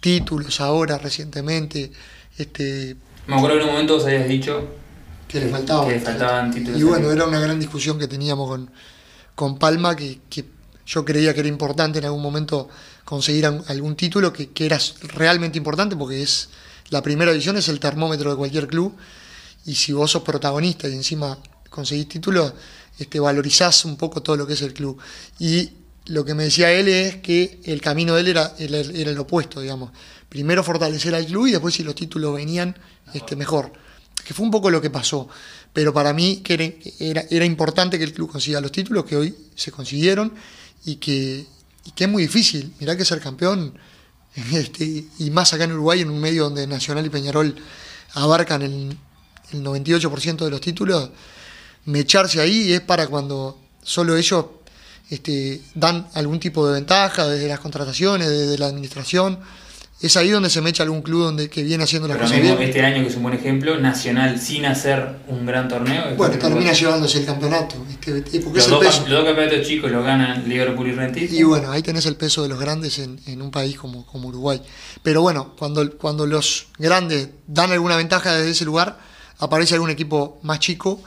[0.00, 1.90] títulos ahora recientemente.
[2.36, 4.68] Este, Me acuerdo que en un momento vos habías dicho
[5.28, 5.88] que le faltaban.
[5.88, 6.80] que le faltaban títulos.
[6.80, 8.70] Y bueno, era una gran discusión que teníamos con,
[9.34, 10.44] con Palma, que, que
[10.86, 12.68] yo creía que era importante en algún momento
[13.04, 14.78] conseguir algún título, que, que era
[15.14, 16.50] realmente importante, porque es
[16.90, 18.94] la primera división es el termómetro de cualquier club,
[19.64, 21.38] y si vos sos protagonista y encima
[21.70, 22.52] conseguís títulos,
[22.98, 24.98] este, valorizás un poco todo lo que es el club.
[25.38, 25.70] Y
[26.06, 29.60] lo que me decía él es que el camino de él era, era, el opuesto,
[29.60, 29.90] digamos.
[30.28, 32.76] Primero fortalecer al club y después si los títulos venían,
[33.12, 33.72] este, mejor
[34.24, 35.28] que fue un poco lo que pasó.
[35.72, 39.34] Pero para mí que era, era, importante que el club consiga los títulos que hoy
[39.54, 40.32] se consiguieron
[40.84, 41.46] y que,
[41.84, 42.72] y que es muy difícil.
[42.80, 43.78] Mirá que ser campeón,
[44.52, 47.54] este, y más acá en Uruguay, en un medio donde Nacional y Peñarol
[48.14, 48.96] abarcan el,
[49.52, 51.10] el 98% de los títulos,
[51.86, 54.46] mecharse ahí es para cuando solo ellos
[55.14, 59.38] este, dan algún tipo de ventaja desde las contrataciones, desde la administración.
[60.00, 62.60] Es ahí donde se mecha algún club donde, que viene haciendo las Pero cosas bien.
[62.60, 66.14] este año, que es un buen ejemplo, Nacional sin hacer un gran torneo.
[66.16, 67.76] Bueno, termina llevándose el campeonato.
[67.88, 68.98] este, porque Los es el dos, peso.
[69.04, 71.38] cam- los dos campeonatos chicos los ganan Liverpool y Rentistas.
[71.38, 74.28] Y bueno, ahí tenés el peso de los grandes en, en un país como, como
[74.28, 74.60] Uruguay.
[75.02, 78.98] Pero bueno, cuando, cuando los grandes dan alguna ventaja desde ese lugar,
[79.38, 81.02] aparece algún equipo más chico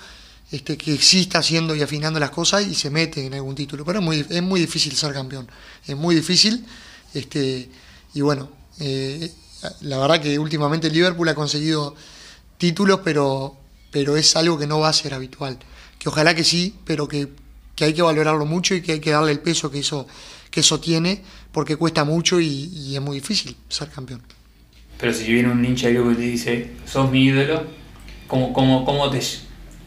[0.52, 3.84] este, que está haciendo y afinando las cosas y se mete en algún título.
[3.84, 5.48] Pero es muy, es muy difícil ser campeón.
[5.86, 6.66] Es muy difícil.
[7.14, 7.70] Este,
[8.14, 9.32] y bueno, eh,
[9.82, 11.96] la verdad que últimamente Liverpool ha conseguido
[12.58, 13.58] títulos, pero,
[13.92, 15.58] pero es algo que no va a ser habitual.
[16.00, 17.30] Que ojalá que sí, pero que,
[17.76, 20.08] que hay que valorarlo mucho y que hay que darle el peso que eso,
[20.52, 24.22] que eso tiene, porque cuesta mucho y, y es muy difícil ser campeón.
[25.00, 27.64] Pero si viene un hincha de Liverpool y te dice, sos mi ídolo,
[28.28, 29.22] ¿cómo, cómo, cómo, te,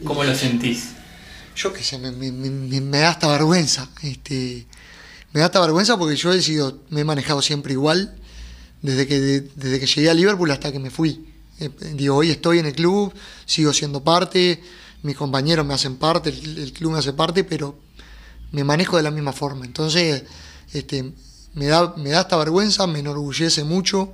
[0.03, 0.89] cómo lo sentís?
[1.55, 3.89] Yo qué sé, me, me- me- me da hasta vergüenza.
[4.01, 4.65] Este,
[5.33, 8.15] me da hasta vergüenza porque yo he sido, me he manejado siempre igual,
[8.81, 11.25] desde que, de- desde que llegué a Liverpool hasta que me fui.
[11.59, 13.13] Eh, digo, hoy estoy en el club,
[13.45, 14.61] sigo siendo parte,
[15.03, 17.77] mis compañeros me hacen parte, el, club me hace parte, pero
[18.51, 19.65] me manejo de la misma forma.
[19.65, 20.23] Entonces,
[20.73, 21.11] este,
[21.53, 24.13] me da, me da hasta vergüenza, me enorgullece mucho.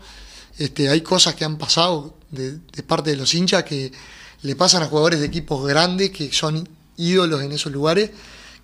[0.58, 3.91] Este, hay cosas que han pasado de parte de los hinchas que
[4.41, 8.12] le pasan a jugadores de equipos grandes que son ídolos en esos lugares,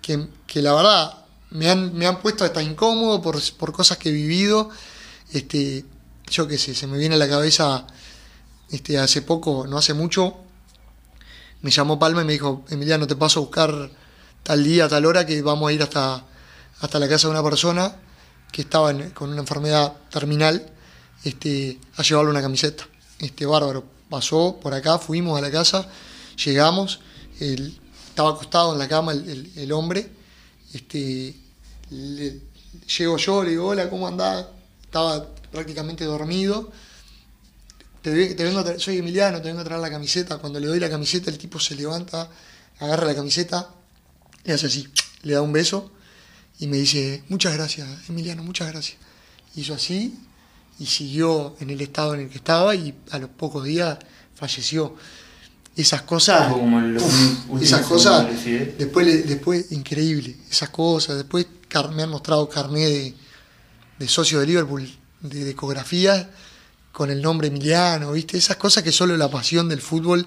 [0.00, 4.10] que, que la verdad me han, me han puesto hasta incómodo por, por cosas que
[4.10, 4.70] he vivido.
[5.32, 5.84] Este,
[6.30, 7.86] yo qué sé, se me viene a la cabeza
[8.70, 10.36] este, hace poco, no hace mucho,
[11.62, 13.90] me llamó Palma y me dijo, Emiliano, te paso a buscar
[14.42, 16.24] tal día, tal hora, que vamos a ir hasta,
[16.80, 17.96] hasta la casa de una persona
[18.52, 20.70] que estaba con una enfermedad terminal,
[21.24, 22.86] este, a llevarle una camiseta.
[23.18, 25.88] Este bárbaro pasó por acá, fuimos a la casa,
[26.44, 27.00] llegamos,
[27.40, 27.76] él
[28.08, 30.08] estaba acostado en la cama el, hombre,
[30.72, 31.34] este,
[31.90, 32.40] le-
[32.96, 34.46] llego yo, le digo, hola, ¿cómo andás?
[34.84, 36.70] Estaba prácticamente dormido.
[38.02, 40.38] Te, soy Emiliano, te vengo a traer la camiseta.
[40.38, 42.28] Cuando le doy la camiseta, el tipo se levanta,
[42.78, 43.70] agarra la camiseta,
[44.44, 44.86] le hace así,
[45.22, 45.90] le da un beso
[46.60, 48.98] y me dice, muchas gracias, Emiliano, muchas gracias.
[49.56, 50.16] Hizo así
[50.78, 53.98] y siguió en el estado en el que estaba y a los pocos días
[54.34, 54.94] falleció.
[55.76, 58.78] Esas cosas, como uf, esas cosas, lucidez.
[58.78, 61.46] después, después increíble, esas cosas, después
[61.92, 63.14] me han mostrado carné de,
[63.98, 64.88] de socio de Liverpool,
[65.20, 66.28] de, de ecografías,
[66.92, 68.38] con el nombre Emiliano, ¿viste?
[68.38, 70.24] Esas cosas que solo la pasión del fútbol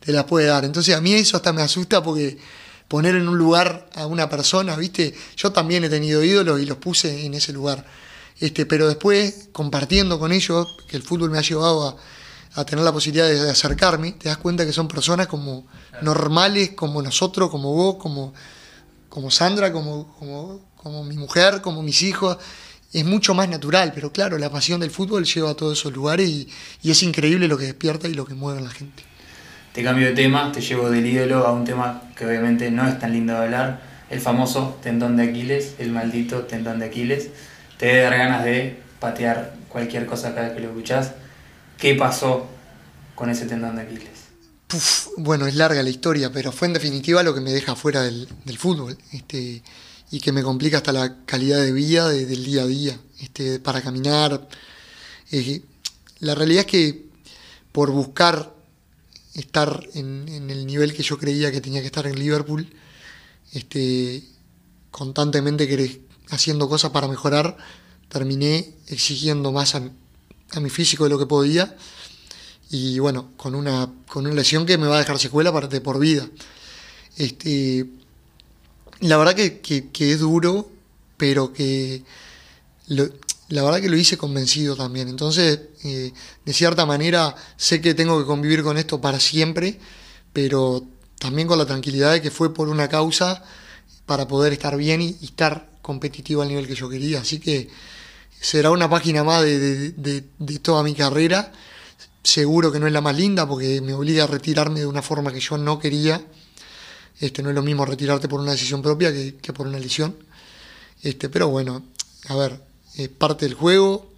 [0.00, 0.66] te las puede dar.
[0.66, 2.36] Entonces a mí eso hasta me asusta porque
[2.88, 5.14] poner en un lugar a una persona, ¿viste?
[5.36, 7.86] Yo también he tenido ídolos y los puse en ese lugar.
[8.40, 11.96] Este, pero después, compartiendo con ellos, que el fútbol me ha llevado a,
[12.60, 15.66] a tener la posibilidad de, de acercarme, te das cuenta que son personas como
[16.02, 18.32] normales, como nosotros, como vos, como,
[19.08, 22.38] como Sandra, como, como, como mi mujer, como mis hijos.
[22.92, 26.28] Es mucho más natural, pero claro, la pasión del fútbol lleva a todos esos lugares
[26.28, 26.48] y,
[26.82, 29.04] y es increíble lo que despierta y lo que mueve a la gente.
[29.72, 32.98] Te cambio de tema, te llevo del ídolo a un tema que obviamente no es
[32.98, 37.28] tan lindo de hablar, el famoso tendón de Aquiles, el maldito tendón de Aquiles.
[37.80, 41.12] Te debe dar ganas de patear cualquier cosa cada que lo escuchás.
[41.78, 42.46] ¿Qué pasó
[43.14, 44.10] con ese tendón de Aquiles?
[44.66, 48.02] Puf, bueno, es larga la historia, pero fue en definitiva lo que me deja fuera
[48.02, 48.98] del, fútbol.
[49.12, 49.62] Este,
[50.10, 53.58] y que me complica hasta la calidad de vida de- del día a día, este,
[53.60, 54.46] para caminar.
[55.32, 55.62] Eh,
[56.18, 57.06] la realidad es que
[57.72, 58.52] por buscar
[59.34, 62.68] estar en, el nivel que yo creía que tenía que estar en Liverpool,
[63.54, 64.22] este,
[64.90, 67.56] constantemente queré- haciendo cosas para mejorar,
[68.08, 69.82] terminé exigiendo más a,
[70.52, 71.76] a mi físico de lo que podía
[72.70, 75.80] y bueno, con una, con una lesión que me va a dejar secuela para, de
[75.80, 76.28] por vida.
[77.16, 77.86] Este,
[79.00, 80.70] la verdad que, que- es duro,
[81.16, 82.04] pero que
[82.88, 83.08] lo-
[83.48, 85.08] la verdad que lo hice convencido también.
[85.08, 86.12] Entonces, eh,
[86.44, 89.80] de cierta manera, sé que tengo que convivir con esto para siempre,
[90.32, 90.84] pero
[91.18, 93.42] también con la tranquilidad de que fue por una causa
[94.06, 97.20] para poder estar bien y estar competitivo al nivel que yo quería.
[97.20, 97.68] Así que
[98.40, 100.24] será una página más de,
[100.62, 101.52] toda mi carrera.
[102.22, 105.32] Seguro que no es la más linda porque me obliga a retirarme de una forma
[105.32, 106.24] que yo no quería.
[107.18, 110.16] Este, no es lo mismo retirarte por una decisión propia que, por una lesión.
[111.02, 111.82] Este, pero bueno,
[112.28, 112.62] a ver,
[112.94, 114.12] es parte del juego.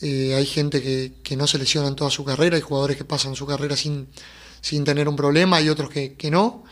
[0.00, 3.36] Eh, hay gente que, no se lesiona en toda su carrera, hay jugadores que pasan
[3.36, 4.08] su carrera sin,
[4.60, 6.64] sin tener un problema, hay otros que, no.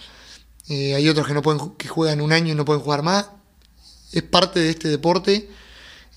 [0.68, 3.27] Eh, hay otros que no pueden que juegan un año y no pueden jugar más.
[4.12, 5.48] Es parte de este deporte.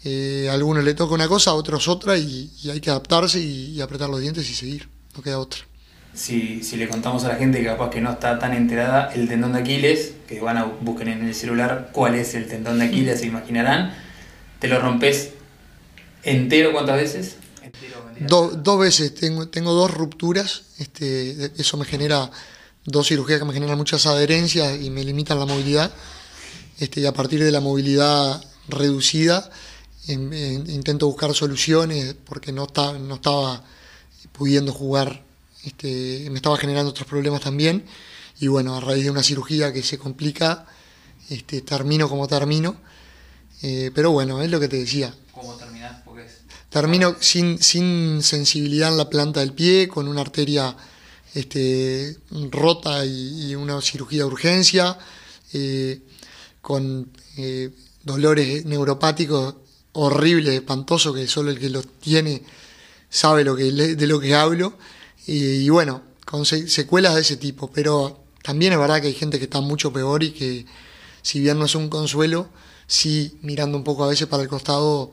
[0.04, 3.40] Eh, a algunos le toca una cosa, a otros otra, y, y hay que adaptarse
[3.40, 4.88] y, y apretar los dientes y seguir.
[5.16, 5.62] No queda otra.
[6.14, 9.28] Si, si le contamos a la gente que capaz que no está tan enterada, el
[9.28, 12.86] tendón de Aquiles, que van a buscar en el celular cuál es el tendón de
[12.86, 13.94] Aquiles, se imaginarán,
[14.60, 15.32] te lo rompes
[16.24, 17.36] entero cuántas veces?
[17.62, 18.28] Entero, mentira.
[18.28, 22.30] Do- dos veces, tengo, tengo dos rupturas, este, eso me genera
[22.86, 25.92] dos cirugías que me generan muchas adherencias y me limitan la movilidad.
[26.80, 29.50] Este, y a partir de la movilidad reducida,
[30.08, 30.34] em-
[30.70, 33.64] intento buscar soluciones porque no, está, no estaba
[34.32, 35.24] pudiendo jugar,
[35.64, 37.86] este, me estaba generando otros problemas también.
[38.40, 40.66] Y bueno, a raíz de una cirugía que se complica,
[41.30, 42.76] este, termino como termino.
[43.62, 46.02] Eh, pero bueno, es lo que te decía, ¿Cómo terminás?
[46.04, 46.42] Porque es...
[46.70, 50.76] Termino sin, sin sensibilidad en la planta del pie, con una arteria
[51.34, 52.18] este,
[52.52, 54.98] rota y, y una cirugía de urgencia,
[55.54, 56.02] eh,
[56.66, 57.70] con eh,
[58.04, 59.54] dolores neuropáticos
[59.94, 62.42] horribles, espantosos, que solo el que los tiene
[63.08, 64.74] sabe lo que, de lo que hablo.
[65.28, 69.38] Y, bueno, con se- secuelas de ese tipo, pero también es verdad que hay gente
[69.38, 70.66] que está mucho peor y que
[71.22, 72.50] si bien no es un consuelo,
[72.88, 75.12] sí mirando un poco a veces para el costado,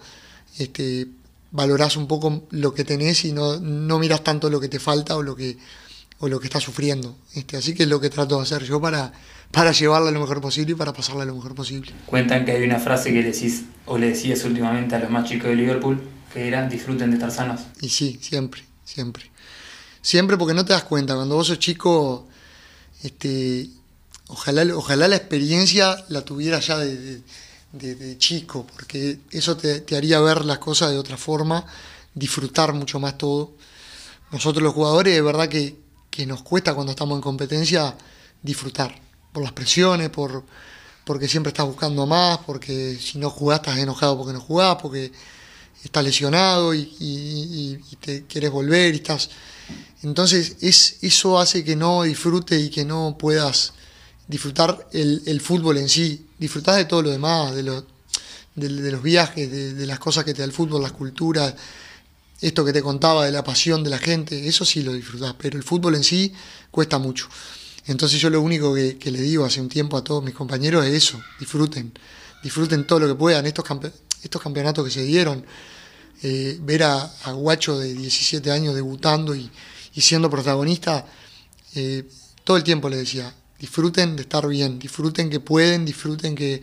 [0.58, 1.08] este,
[1.50, 5.18] valorás un poco lo que tenés y no, no miras tanto lo que te falta
[5.18, 5.58] o lo que,
[6.22, 7.16] o lo que estás sufriendo.
[7.34, 9.12] Este, así que es lo que trato de hacer yo para,
[9.50, 11.90] para llevarla lo mejor posible y para pasarla lo mejor posible.
[12.06, 15.28] Cuentan que hay una frase que le decís o le decías últimamente a los más
[15.28, 16.00] chicos de Liverpool,
[16.32, 17.62] que era disfruten de estar sanos.
[17.80, 19.30] Y sí, siempre, siempre.
[20.00, 22.28] Siempre porque no te das cuenta, cuando vos sos chico,
[23.02, 23.68] este,
[24.28, 27.22] ojalá, ojalá la experiencia la tuviera ya de, de-
[27.72, 31.64] de- de chico, porque eso te, te haría ver las cosas de otra forma,
[32.14, 33.54] disfrutar mucho más todo.
[34.30, 35.81] Nosotros los jugadores, de verdad que,
[36.12, 37.96] que nos cuesta cuando estamos en competencia
[38.42, 38.94] disfrutar,
[39.32, 40.44] por las presiones, por,
[41.04, 45.10] porque siempre estás buscando más, porque si no jugás estás enojado porque no jugás, porque
[45.82, 49.30] estás lesionado y, te quieres volver y estás...
[50.02, 53.72] Entonces es, eso hace que no disfrute y que no puedas
[54.28, 56.26] disfrutar el, fútbol en sí.
[56.38, 57.86] Disfrutás de todo lo demás, de, lo-
[58.54, 61.54] de, los viajes, de las cosas que te da el fútbol, las culturas,
[62.42, 65.56] esto que te contaba de la pasión de la gente, eso sí lo disfrutás, pero
[65.56, 66.32] el fútbol en sí
[66.70, 67.28] cuesta mucho.
[67.86, 70.92] Entonces yo lo único que, le digo hace un tiempo a todos mis compañeros es
[70.92, 71.92] eso, disfruten,
[72.42, 75.44] disfruten todo lo que puedan, estos, campe- estos campeonatos que se dieron,
[76.22, 79.48] eh, ver a, Guacho de 17 años debutando y,
[79.94, 81.06] y siendo protagonista,
[81.76, 82.08] eh,
[82.42, 86.60] todo el tiempo le decía, disfruten de estar bien, disfruten que pueden, disfruten que,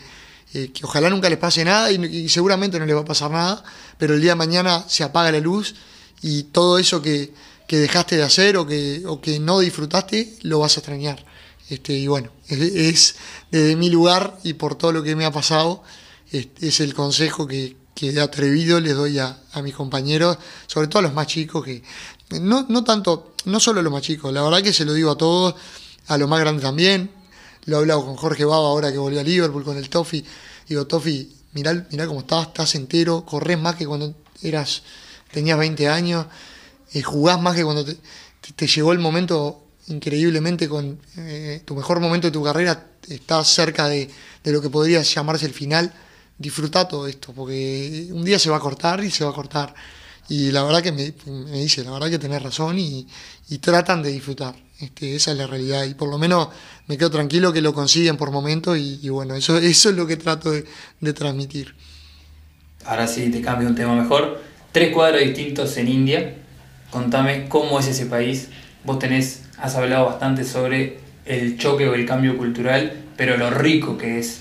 [0.54, 3.64] eh, que ojalá nunca les pase nada y, seguramente no les va a pasar nada,
[3.98, 5.76] pero el día de mañana se apaga la luz
[6.22, 7.34] y todo eso que,
[7.68, 11.24] que dejaste de hacer o que, o que no disfrutaste lo vas a extrañar.
[11.70, 13.16] Este, y bueno, es, es
[13.52, 15.84] desde mi lugar y por todo lo que me ha pasado,
[16.32, 20.88] es, es el consejo que, que de atrevido les doy a, a mis compañeros, sobre
[20.88, 21.84] todo a los más chicos, que
[22.40, 25.12] no, no tanto, no solo a los más chicos, la verdad que se lo digo
[25.12, 25.54] a todos,
[26.08, 27.19] a los más grandes también.
[27.66, 30.24] Lo he hablado con Jorge Baba ahora que volvió a Liverpool con el Toffee.
[30.68, 34.84] Digo, Toffee, mirá, mirá cómo estás, estás entero, corres más que cuando eras,
[35.32, 36.26] tenías 20 años,
[36.94, 42.28] eh, jugás más que cuando te, llegó el momento increíblemente con eh, tu mejor momento
[42.28, 44.10] de tu carrera, estás cerca de,
[44.46, 45.94] lo que podría llamarse el final.
[46.38, 49.74] Disfruta todo esto, porque un día se va a cortar y se va a cortar.
[50.30, 51.12] Y la verdad que me,
[51.60, 53.06] dice, la verdad que tenés razón y
[53.60, 54.56] tratan de disfrutar.
[54.80, 56.48] Este, esa es la realidad y por lo menos
[56.88, 60.08] me quedo tranquilo que lo consiguen por momento y, y bueno, eso, eso es lo
[60.08, 60.66] que trato de,
[61.02, 61.76] de transmitir.
[62.86, 64.42] Ahora sí, te cambio un tema mejor.
[64.72, 66.36] Tres cuadros distintos en India.
[66.92, 68.48] Contame cómo es ese país.
[68.86, 73.98] Vos tenés, has hablado bastante sobre el choque o el cambio cultural, pero lo rico
[73.98, 74.40] que es.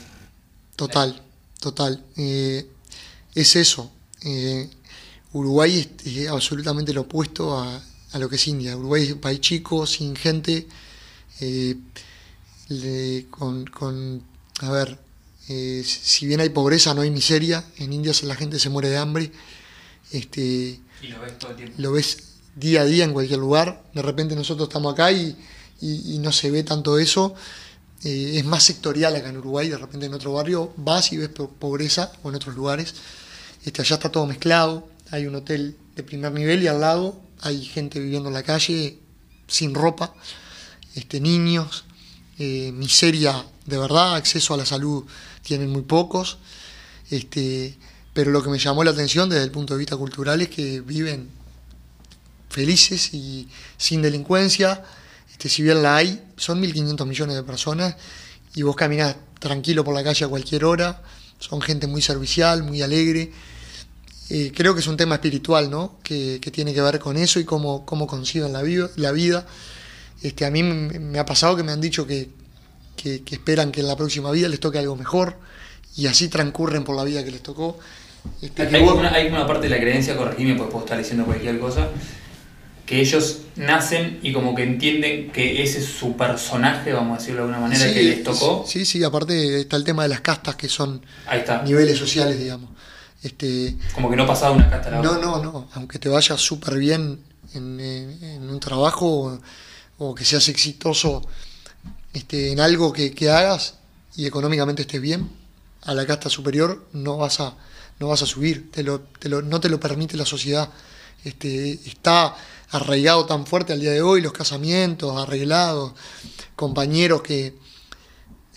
[0.76, 1.20] Total,
[1.60, 2.04] total.
[2.16, 2.66] Eh,
[3.34, 3.92] es eso.
[4.24, 4.70] Eh,
[5.32, 8.76] Uruguay es, es absolutamente lo opuesto a, a lo que es India.
[8.76, 10.66] Uruguay es un país chico, sin gente,
[11.40, 11.76] eh,
[12.68, 14.22] le- con, con-
[14.60, 14.98] a ver,
[15.48, 17.64] eh, si bien hay pobreza, no hay miseria.
[17.78, 19.32] En India la gente se muere de hambre.
[20.10, 21.74] Este, Y lo ves todo el tiempo.
[21.78, 22.18] lo ves
[22.56, 23.84] día a día en cualquier lugar.
[23.94, 25.36] De repente nosotros estamos acá y,
[25.80, 27.34] y- y no se ve tanto eso.
[28.04, 29.68] Eh, es más sectorial acá en Uruguay.
[29.68, 32.94] De repente en otro barrio vas y ves po- pobreza o en otros lugares.
[33.64, 34.88] Este, allá está todo mezclado.
[35.10, 38.98] Hay un hotel de primer nivel y al lado hay gente viviendo en la calle
[39.46, 40.14] sin ropa,
[40.94, 41.84] este, niños,
[42.38, 45.04] eh, miseria de verdad, acceso a la salud
[45.42, 46.38] tienen muy pocos.
[47.10, 47.76] Este,
[48.14, 50.80] pero lo que me llamó la atención desde el punto de vista cultural es que
[50.80, 51.28] viven
[52.48, 53.46] felices y
[53.76, 54.82] sin delincuencia.
[55.30, 57.96] Este, si bien la hay, son 1.500 millones de personas
[58.54, 61.02] y vos caminás tranquilo por la calle a cualquier hora.
[61.38, 63.30] Son gente muy servicial, muy alegre.
[64.30, 65.96] Eh, creo que es un tema espiritual, ¿no?
[66.02, 69.46] Que, que tiene que ver con eso y cómo, cómo conciben la, vi- la vida.
[70.22, 72.28] Este, a mí me, ha pasado que me han dicho que,
[72.96, 75.36] que, que esperan que en la próxima vida les toque algo mejor
[75.96, 77.78] y así transcurren por la vida que les tocó.
[78.42, 81.24] Este, Hay vos- una, hay una parte de la creencia, corregime porque puedo estar diciendo
[81.24, 81.88] cualquier cosa,
[82.84, 87.46] que ellos nacen y como que entienden que ese es su personaje, vamos a decirlo
[87.46, 88.64] de alguna manera, Sí, que les tocó.
[88.66, 91.62] Sí, sí, aparte está el tema de las castas que son Ahí está.
[91.62, 92.70] niveles sociales, digamos.
[93.22, 95.22] Este, Como que no pasaba una casta a la no, otra.
[95.26, 97.20] no, no, aunque te vaya súper bien
[97.54, 99.40] en, en- en un trabajo o,
[99.98, 101.22] o que seas exitoso
[102.12, 103.74] este, en algo que, que hagas
[104.16, 105.28] y económicamente estés bien,
[105.82, 107.54] a la casta superior no vas a,
[107.98, 110.70] no vas a subir, te lo, te lo- no te lo permite la sociedad.
[111.24, 112.36] Este, está
[112.70, 115.92] arraigado tan fuerte al día de hoy, los casamientos arreglados,
[116.54, 117.54] compañeros que,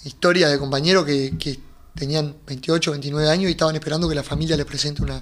[0.03, 1.59] historias de compañeros que, que
[1.95, 5.21] tenían 28, 29 años y estaban esperando que la familia les presente una,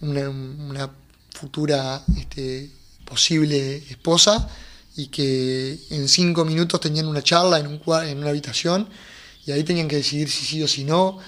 [0.00, 0.90] una, una
[1.32, 2.70] futura este,
[3.04, 4.48] posible esposa
[4.96, 8.88] y que en cinco minutos tenían una charla en, un, en una habitación
[9.46, 11.18] y ahí tenían que decidir si sí o si no.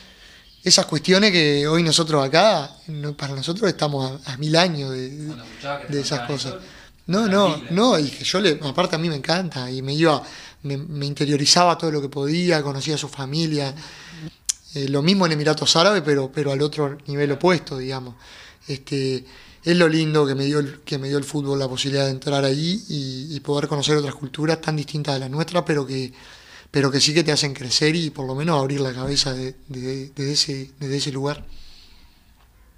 [0.63, 2.71] Esas cuestiones que hoy nosotros acá,
[3.17, 6.55] para nosotros estamos a, a mil años de esas cosas.
[7.07, 10.23] No, no, no, y que yo le, aparte a mí me encanta, y me iba,
[10.63, 13.75] me, me interiorizaba todo lo que podía, conocía a su familia,
[14.75, 18.15] eh, lo mismo en Emiratos Árabes, pero, pero al otro nivel opuesto, digamos.
[18.69, 19.25] Este,
[19.65, 22.13] es lo lindo que me, dio el, que me dio el fútbol la posibilidad de
[22.13, 26.13] entrar ahí y, y poder conocer otras culturas tan distintas de las nuestras, pero que,
[26.71, 29.55] pero que sí que te hacen crecer y por lo menos abrir la cabeza de,
[29.69, 31.45] de- de ese, de ese lugar.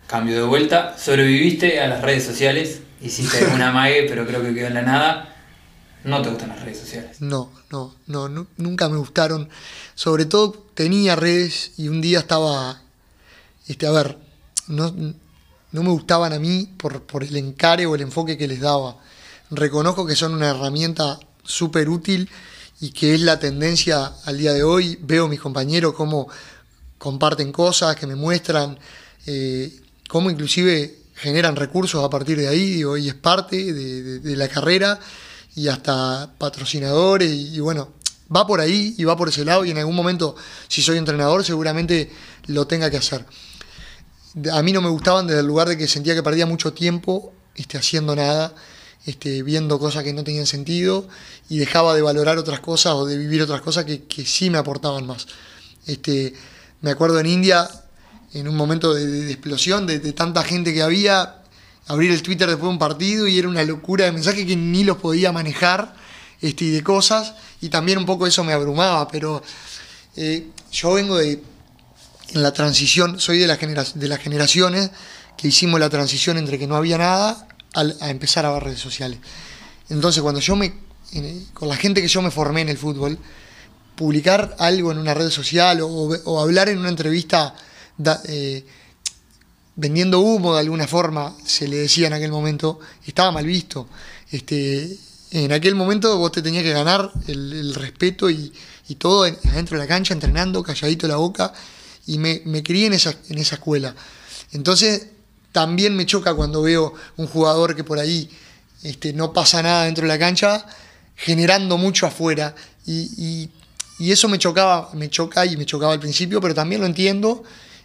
[0.07, 4.67] Cambio de vuelta, sobreviviste a las redes sociales, hiciste una mague, pero creo que quedó
[4.69, 5.31] en la nada.
[6.05, 7.21] No te gustan las redes sociales.
[7.21, 9.49] No, no, no, nu- nunca me gustaron.
[9.95, 12.83] Sobre todo tenía redes y un día estaba,
[13.69, 14.19] este, a ver,
[14.69, 14.95] no,
[15.73, 18.97] no me gustaban a mí por, por el encare o el enfoque que les daba.
[19.51, 22.29] Reconozco que son una herramienta súper útil
[22.81, 24.99] y que es la tendencia al día de hoy.
[25.03, 26.29] Veo a mis compañeros cómo
[26.99, 28.79] comparten cosas, que me muestran,
[29.27, 29.75] eh,
[30.09, 35.01] cómo inclusive generan recursos a partir de ahí, digo, y es parte de, la carrera
[35.57, 37.95] y hasta patrocinadores y, bueno,
[38.35, 40.37] va por ahí y va por ese lado y en algún momento,
[40.69, 42.13] si soy entrenador, seguramente
[42.47, 43.25] lo tenga que hacer.
[44.53, 47.33] A mí no me gustaban desde el lugar de que sentía que perdía mucho tiempo
[47.55, 48.55] este, haciendo nada,
[49.07, 51.09] este, viendo cosas que no tenían sentido
[51.49, 54.59] y dejaba de valorar otras cosas o de vivir otras cosas que, que sí me
[54.59, 55.27] aportaban más.
[55.87, 56.35] Este,
[56.83, 57.71] me acuerdo en India,
[58.35, 61.37] en un momento de, explosión, de, tanta gente que había,
[61.87, 64.83] abrir el Twitter después de un partido y era una locura de mensajes que ni
[64.85, 65.95] los podía manejar
[66.41, 69.43] este, y de cosas, y también un poco eso me abrumaba, pero
[70.17, 71.41] eh, yo vengo de,
[72.33, 74.91] en la transición, soy de, la genera- de las generaciones
[75.39, 79.19] que hicimos la transición entre que no había nada a empezar a ver redes sociales.
[79.89, 80.75] Entonces, cuando yo me,
[81.53, 83.19] con la gente que yo me formé en el fútbol,
[83.97, 87.55] publicar algo en una red social o hablar en una entrevista
[88.27, 88.65] eh,
[89.77, 93.89] vendiendo humo de alguna forma, se le decía en aquel momento, estaba mal visto.
[94.31, 94.97] Este,
[95.31, 98.53] en aquel momento vos te tenías que ganar el, respeto y,
[98.89, 101.53] y todo en- adentro de la cancha, entrenando, calladito la boca,
[102.07, 103.95] y me, me crié en esa, en esa escuela.
[104.53, 105.09] Entonces,
[105.53, 108.29] también me choca cuando veo un jugador que por ahí
[108.83, 110.67] este, no pasa nada dentro de la cancha,
[111.17, 112.55] generando mucho afuera.
[112.87, 113.49] Y,
[113.99, 117.45] y eso me chocaba, me choca y me chocaba al principio, pero también lo entiendo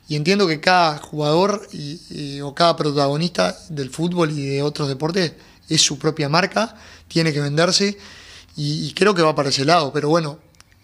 [0.10, 1.70] y entiendo que cada jugador
[2.42, 5.34] o cada protagonista del fútbol y de otros deportes
[5.70, 6.76] es su propia marca,
[7.08, 7.96] tiene que venderse
[8.56, 10.40] y, creo que va para ese lado, pero bueno,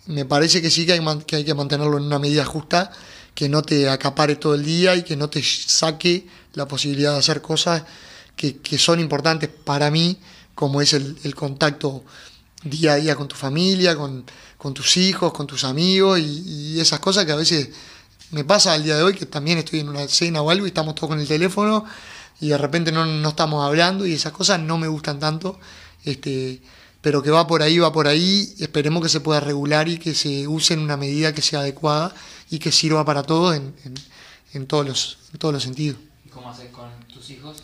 [0.05, 2.91] me parece que sí que hay, que hay que mantenerlo en una medida justa,
[3.34, 7.19] que no te acapare todo el día y que no te saque la posibilidad de
[7.19, 7.84] hacer cosas
[8.36, 10.19] que, son importantes para mí,
[10.53, 12.03] como es el, contacto
[12.63, 17.26] día a día con tu familia, con tus hijos, con tus amigos y, esas cosas
[17.26, 17.69] que a veces
[18.32, 20.69] me pasa al día de hoy, que también estoy en una cena o algo y
[20.69, 21.86] estamos todos con el teléfono
[22.41, 25.59] y de repente no, no estamos hablando y esas cosas no me gustan tanto,
[26.03, 26.61] este,
[27.01, 30.13] pero que va por ahí, va por ahí, esperemos que se pueda regular y que
[30.13, 32.13] se use en una medida que sea adecuada
[32.49, 33.73] y que sirva para todos en,
[34.53, 35.97] en, todos, los, en todos los sentidos.
[36.32, 37.63] ¿Cómo haces con tus hijos?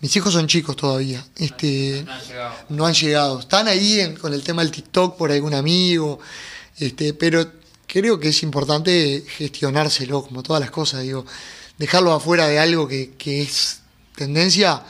[0.00, 1.26] Mis hijos son chicos todavía.
[1.34, 2.54] Este, no, han llegado.
[2.68, 3.40] no han llegado.
[3.40, 6.20] Están ahí con el tema del TikTok por algún amigo.
[6.76, 7.57] Este, pero
[7.88, 11.02] creo que es importante gestionárselo, como todas las cosas.
[11.02, 11.26] Digo,
[11.76, 13.80] dejarlo afuera de algo que, es
[14.14, 14.84] tendencia,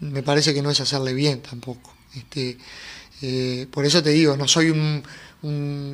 [0.00, 1.94] me parece que no es hacerle bien tampoco.
[2.16, 2.58] Este,
[3.22, 5.04] eh, por eso te digo, no soy un,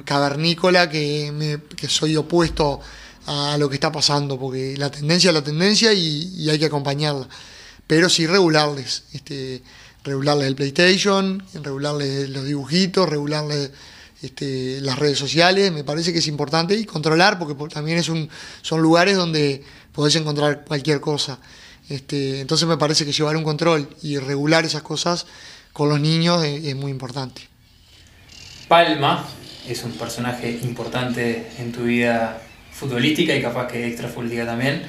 [0.06, 2.80] cavernícola que, me, que soy opuesto
[3.26, 7.28] a lo que está pasando, porque la tendencia es la tendencia y hay que acompañarla
[7.86, 9.62] pero sí regularles, este,
[10.04, 13.70] regularles el PlayStation, regularles los dibujitos, regularles
[14.24, 18.28] este, las redes sociales, me parece que es importante y controlar, porque también es un,
[18.62, 19.62] son lugares donde
[19.92, 21.38] podés encontrar cualquier cosa.
[21.88, 25.26] Este, entonces me parece que llevar un control y regular esas cosas
[25.72, 27.42] con los niños es, muy importante.
[28.68, 29.26] Palma
[29.68, 32.40] es un personaje importante en tu vida
[32.72, 34.82] futbolística y capaz que extrafutbolística también.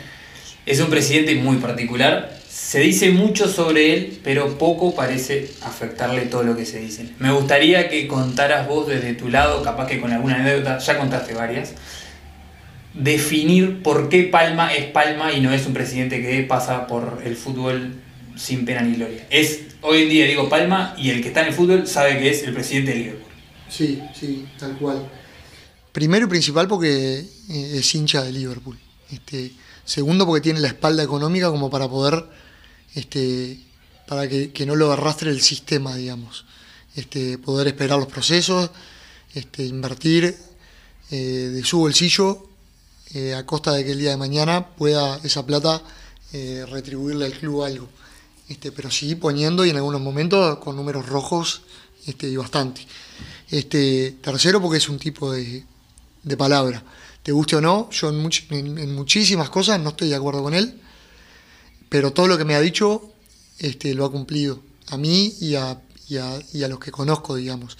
[0.65, 6.43] Es un presidente muy particular se dice mucho sobre él, pero poco parece afectarle todo
[6.43, 7.09] lo que se dice.
[7.19, 11.33] Me gustaría que contaras vos desde tu lado, capaz que con alguna anécdota, ya contaste
[11.33, 11.73] varias,
[12.93, 17.35] definir por qué Palma es Palma y no es un presidente que pasa por el
[17.35, 17.95] fútbol
[18.37, 19.27] sin pena ni gloria.
[19.29, 22.29] Es, hoy en día digo Palma y el que está en el fútbol sabe que
[22.29, 23.31] es el presidente de Liverpool.
[23.67, 25.05] Sí, sí, tal cual.
[25.91, 28.79] Primero y principal porque eh, es hincha de Liverpool.
[29.11, 29.51] Este,
[29.83, 32.23] segundo porque tiene la espalda económica como para poder
[32.95, 33.59] este,
[34.07, 36.45] para que, no lo arrastre el sistema, digamos.
[36.95, 38.71] Este, poder esperar los procesos,
[39.33, 40.35] este, invertir
[41.11, 41.15] eh,
[41.53, 42.47] de su bolsillo
[43.13, 45.81] eh, a costa de que el día de mañana pueda esa plata
[46.31, 47.89] eh, retribuirle al club algo.
[48.47, 51.63] Este, pero sí poniendo y en algunos momentos con números rojos
[52.07, 52.85] este, y bastante.
[53.49, 55.65] Este, tercero, porque es un tipo de,
[56.23, 56.81] de palabra.
[57.23, 60.79] Te guste o no, yo en muchísimas cosas no estoy de acuerdo con él
[61.89, 63.11] pero todo lo que me ha dicho
[63.59, 65.79] este, lo ha cumplido, a mí y a,
[66.67, 67.77] los que conozco, digamos,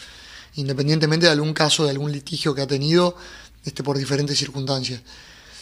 [0.56, 3.16] independientemente de algún caso, de algún litigio que ha tenido
[3.64, 5.02] este, por diferentes circunstancias.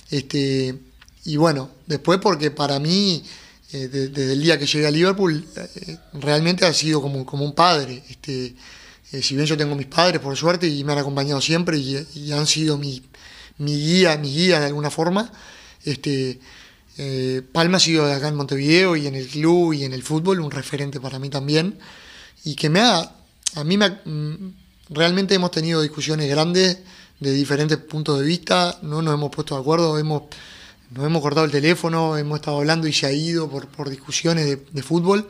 [0.09, 0.77] Este,
[1.25, 3.23] y bueno, después porque para mí,
[3.71, 7.55] eh, desde el día que llegué a Liverpool, eh, realmente ha sido como, como un
[7.55, 8.03] padre.
[8.09, 8.55] Este,
[9.11, 12.31] eh, si bien yo tengo mis padres, por suerte, y me han acompañado siempre y,
[12.31, 13.01] han sido mi,
[13.57, 15.31] mi, guía, mi guía de alguna forma,
[15.85, 16.39] este,
[16.97, 20.39] eh, Palma ha sido acá en Montevideo y en el club y en el fútbol
[20.39, 21.79] un referente para mí también.
[22.43, 23.15] Y que me ha,
[23.55, 24.53] a mí me mm,
[24.89, 26.79] realmente hemos tenido discusiones grandes
[27.19, 30.23] de diferentes puntos de vista, no nos hemos puesto de acuerdo, hemos,
[30.91, 34.57] nos hemos cortado el teléfono, hemos estado hablando y se ha ido por, por discusiones
[34.71, 35.27] de, fútbol,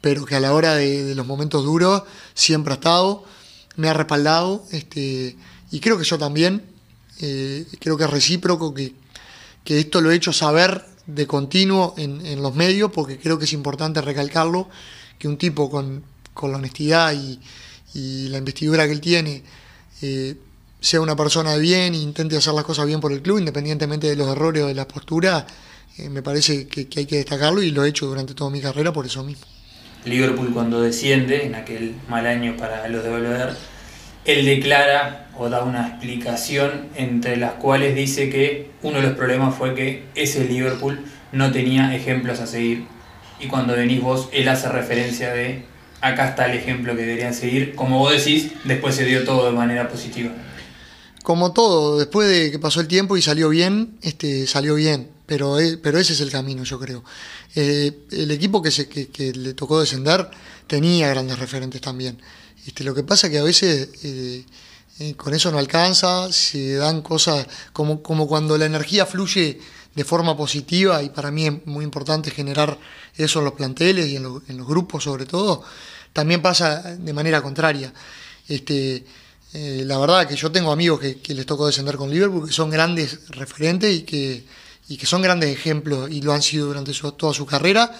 [0.00, 2.02] pero que a la hora de, los momentos duros
[2.34, 3.24] siempre ha estado,
[3.76, 5.36] me ha respaldado, este,
[5.70, 6.62] y creo que yo también,
[7.20, 8.94] eh, creo que es recíproco, que,
[9.64, 13.52] que esto lo he hecho saber de continuo en, los medios, porque creo que es
[13.52, 14.68] importante recalcarlo,
[15.18, 16.02] que un tipo con,
[16.42, 17.38] la honestidad y,
[18.28, 19.42] la investidura que él tiene
[20.00, 20.34] eh,
[20.80, 24.08] sea una persona de bien e intente hacer las cosas bien por el club, independientemente
[24.08, 25.46] de los errores o de la postura,
[25.98, 28.92] eh, me parece que, hay que destacarlo y lo he hecho durante toda mi carrera
[28.92, 29.44] por eso mismo.
[30.04, 33.56] Liverpool cuando desciende, en aquel mal año para los de Valverde,
[34.24, 39.54] él declara o da una explicación entre las cuales dice que uno de los problemas
[39.54, 42.84] fue que ese Liverpool no tenía ejemplos a seguir.
[43.40, 45.64] Y cuando venís vos, él hace referencia de
[46.00, 47.74] acá está el ejemplo que deberían seguir.
[47.74, 50.30] Como vos decís, después se dio todo de manera positiva.
[51.22, 55.08] Como todo, después de que pasó el tiempo y salió bien, este, salió bien.
[55.26, 57.04] Pero, eh, pero ese es el camino, yo creo.
[57.54, 60.28] Eh, el equipo que, se, que le tocó descender
[60.66, 62.18] tenía grandes referentes también.
[62.66, 64.44] Este, lo que pasa es que a veces eh,
[65.00, 69.58] eh, con eso no alcanza, se dan cosas como, como cuando la energía fluye
[69.94, 72.78] de forma positiva y para mí es muy importante generar
[73.16, 75.62] eso en los planteles y en, lo- en los grupos sobre todo,
[76.12, 77.92] también pasa de manera contraria.
[78.48, 79.04] Este,
[79.54, 82.52] eh, la verdad que yo tengo amigos que, que les tocó descender con Liverpool, que
[82.54, 84.44] son grandes referentes y que,
[84.88, 87.90] y que son grandes ejemplos y lo han sido durante su- toda su carrera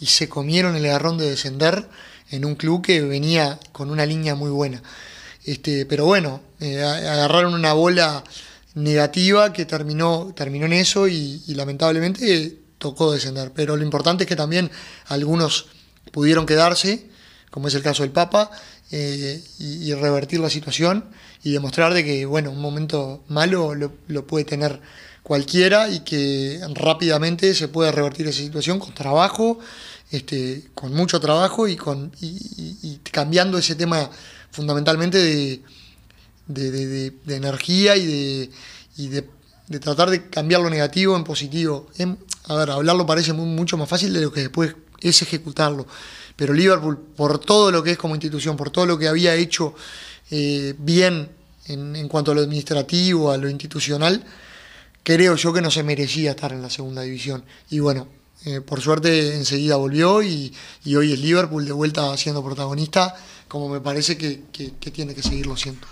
[0.00, 1.86] y se comieron el agarrón de descender
[2.32, 4.82] en un club que venía con una línea muy buena.
[5.44, 8.24] Este, pero bueno, eh, agarraron una bola
[8.74, 13.52] negativa que terminó, terminó en eso y, lamentablemente tocó descender.
[13.54, 14.70] Pero lo importante es que también
[15.06, 15.66] algunos
[16.10, 17.06] pudieron quedarse,
[17.50, 18.50] como es el caso del Papa,
[18.90, 21.04] eh, y, y revertir la situación
[21.44, 24.80] y demostrar de que, bueno, un momento malo lo, lo puede tener
[25.22, 29.58] cualquiera y que rápidamente se puede revertir esa situación con trabajo,
[30.12, 32.12] este, con mucho trabajo y, con,
[33.10, 34.08] cambiando ese tema
[34.50, 35.18] fundamentalmente
[36.46, 38.48] de, energía y,
[39.08, 39.28] de,
[39.80, 41.88] tratar de cambiar lo negativo en positivo.
[41.96, 45.86] Em, a ver, hablarlo parece mu- mucho más fácil de lo que después es ejecutarlo.
[46.36, 49.74] Pero Liverpool, por todo lo que es como institución, por todo lo que había hecho
[50.30, 51.30] eh, bien
[51.66, 54.24] en, en cuanto a lo administrativo, a lo institucional,
[55.02, 57.44] creo yo que no se merecía estar en la segunda división.
[57.70, 58.08] Y bueno,
[58.44, 60.52] eh, por suerte enseguida volvió y,
[60.96, 63.14] hoy es Liverpool de vuelta siendo protagonista,
[63.48, 65.86] como me parece que, que- que tiene que seguirlo siendo.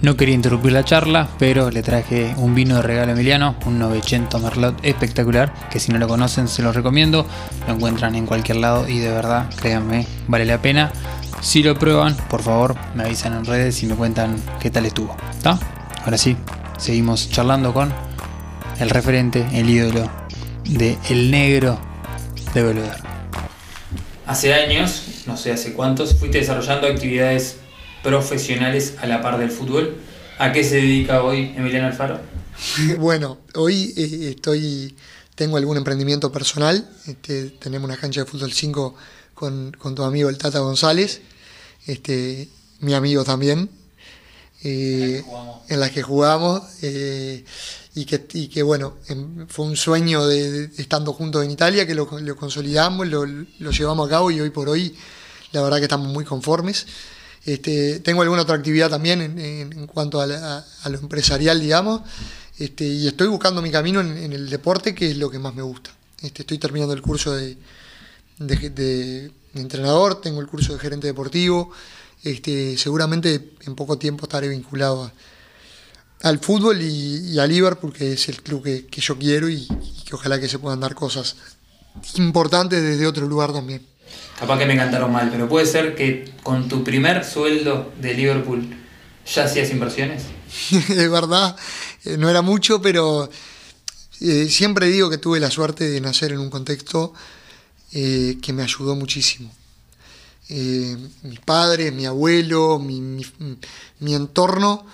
[0.00, 3.80] No quería interrumpir la charla, pero le traje un vino de regalo a Emiliano, un
[3.80, 7.26] 900 Merlot espectacular, que si no lo conocen se los recomiendo,
[7.66, 10.92] lo encuentran en cualquier lado y de verdad, créanme, vale la pena.
[11.40, 15.16] Si lo prueban, por favor, me avisan en redes y me cuentan qué tal estuvo.
[15.36, 15.58] ¿Está?
[16.04, 16.36] Ahora sí,
[16.78, 17.92] seguimos charlando con
[18.78, 20.10] el referente, el ídolo
[20.64, 21.80] de El Negro
[22.54, 22.98] de Belvedere.
[24.26, 27.56] Hace años, no sé hace cuántos, fuiste desarrollando actividades
[28.02, 29.96] profesionales a la par del fútbol.
[30.38, 32.20] ¿A qué se dedica hoy Emiliano Alfaro?
[32.98, 34.94] Bueno, hoy eh, estoy,
[35.34, 36.88] tengo algún emprendimiento personal.
[37.06, 38.94] Este, tenemos una cancha de fútbol 5
[39.34, 41.20] con, con tu amigo el Tata González,
[41.86, 42.48] este,
[42.80, 43.70] mi amigo también,
[44.64, 45.22] eh,
[45.68, 46.62] en las que jugamos.
[46.82, 47.44] eh,
[48.00, 48.96] y, que, bueno,
[49.48, 53.24] fue un sueño de, estando juntos en Italia que lo, consolidamos, lo,
[53.70, 54.94] llevamos a cabo y hoy por hoy
[55.52, 56.86] la verdad que estamos muy conformes.
[57.44, 62.02] Este, tengo alguna otra actividad también en, cuanto a, lo empresarial, digamos,
[62.58, 65.62] este, y estoy buscando mi camino en, el deporte, que es lo que más me
[65.62, 65.90] gusta.
[66.20, 67.56] Este, estoy terminando el curso de,
[69.54, 71.72] entrenador, tengo el curso de gerente deportivo,
[72.76, 75.12] seguramente en poco tiempo estaré vinculado a-
[76.22, 79.54] al fútbol y, y a Liverpool, que es el club que, que yo quiero y,
[79.70, 81.36] y que ojalá que se puedan dar cosas
[82.16, 83.84] importantes desde otro lugar también.
[84.38, 88.66] Capaz que me cantaron mal, pero puede ser que con tu primer sueldo de Liverpool
[89.34, 90.22] ya hacías inversiones.
[90.70, 91.56] es verdad,
[92.04, 93.28] eh, no era mucho, pero
[94.20, 97.12] eh, siempre digo que tuve la suerte de nacer en un contexto
[97.92, 99.50] eh, que me ayudó muchísimo.
[100.48, 103.26] Eh, mis padres, mi abuelo, mi, mi-
[104.00, 104.86] mi entorno,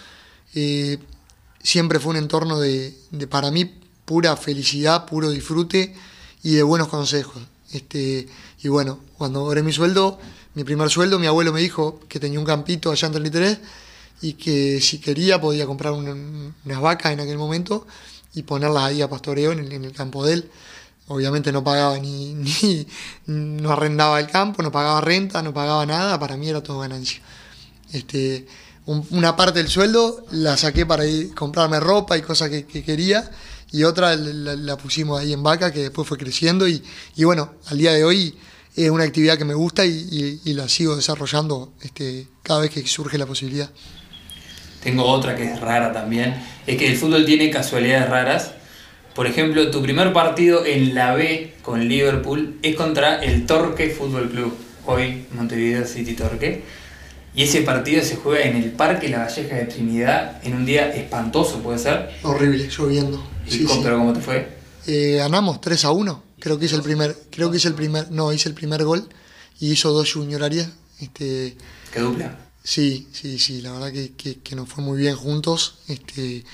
[0.55, 0.99] eh,
[1.65, 2.95] siempre fue un entorno de,
[3.29, 3.65] para mí,
[4.05, 5.95] pura felicidad, puro disfrute
[6.45, 7.43] y de buenos consejos.
[7.73, 8.29] Este,
[8.63, 10.21] y bueno, cuando logré mi sueldo,
[10.55, 13.59] mi primer sueldo, mi abuelo me dijo que tenía un campito allá en 33
[14.21, 16.13] y que si quería podía comprar una-
[16.65, 17.87] unas vacas en aquel momento
[18.35, 20.51] y ponerlas ahí a pastoreo en el, en el campo de él.
[21.09, 22.87] Obviamente no pagaba ni, ni,
[23.27, 27.21] no arrendaba el campo, no pagaba renta, no pagaba nada, para mí era todo ganancia.
[27.93, 28.47] Este,
[28.87, 32.83] un- una parte del sueldo la saqué para ir, comprarme ropa y cosas que, que
[32.85, 33.31] quería
[33.73, 36.83] y otra la, pusimos ahí en vaca que después fue creciendo y,
[37.25, 38.35] bueno, al día de hoy
[38.77, 43.19] es una actividad que me gusta y la sigo desarrollando este, cada vez que surge
[43.19, 43.71] la posibilidad.
[44.83, 46.35] Tengo otra que es rara también,
[46.67, 48.51] es que el fútbol tiene casualidades raras.
[49.15, 54.29] Por ejemplo, tu primer partido en la B con Liverpool es contra el Torque Fútbol
[54.29, 54.55] Club,
[54.87, 56.65] hoy Montevideo City Torque.
[57.35, 60.95] Y ese partido se juega en el Parque La Valleja de Trinidad en un día
[60.95, 62.11] espantoso, puede ser.
[62.23, 63.25] Horrible, lloviendo.
[63.47, 63.81] ¿Y Sí, cómo- sí.
[63.83, 64.57] ¿Pero cómo te fue?
[64.87, 66.23] Eh, ganamos 3 a 1.
[66.39, 69.09] Creo que hice el primer, creo que hice el primer, no, hice el primer gol
[69.59, 70.69] y hizo dos Junior Arias.
[71.01, 71.57] Este,
[71.93, 72.39] ¿Qué dupla?
[72.63, 75.79] sí, sí, sí, la verdad que, que- que nos fue muy bien juntos.
[75.89, 76.45] Este,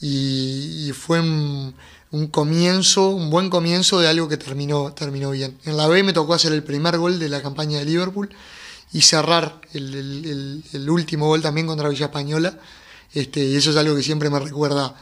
[0.00, 1.74] y, y fue un,
[2.10, 5.56] un comienzo, un buen comienzo de algo que terminó, terminó bien.
[5.64, 8.30] En la B me tocó hacer el primer gol de la campaña de Liverpool
[8.92, 12.58] y cerrar el, último gol también contra Villa Española.
[13.12, 14.94] Este, y eso es algo que siempre me recuerda,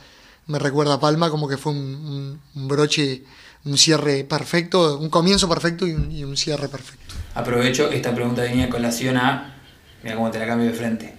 [0.46, 3.22] me recuerda a Palma, como que fue un, broche,
[3.64, 7.14] un cierre perfecto, un comienzo perfecto y un, cierre perfecto.
[7.34, 9.54] Aprovecho, esta pregunta venía colación a.
[10.02, 11.14] Mira cómo te la cambio de frente.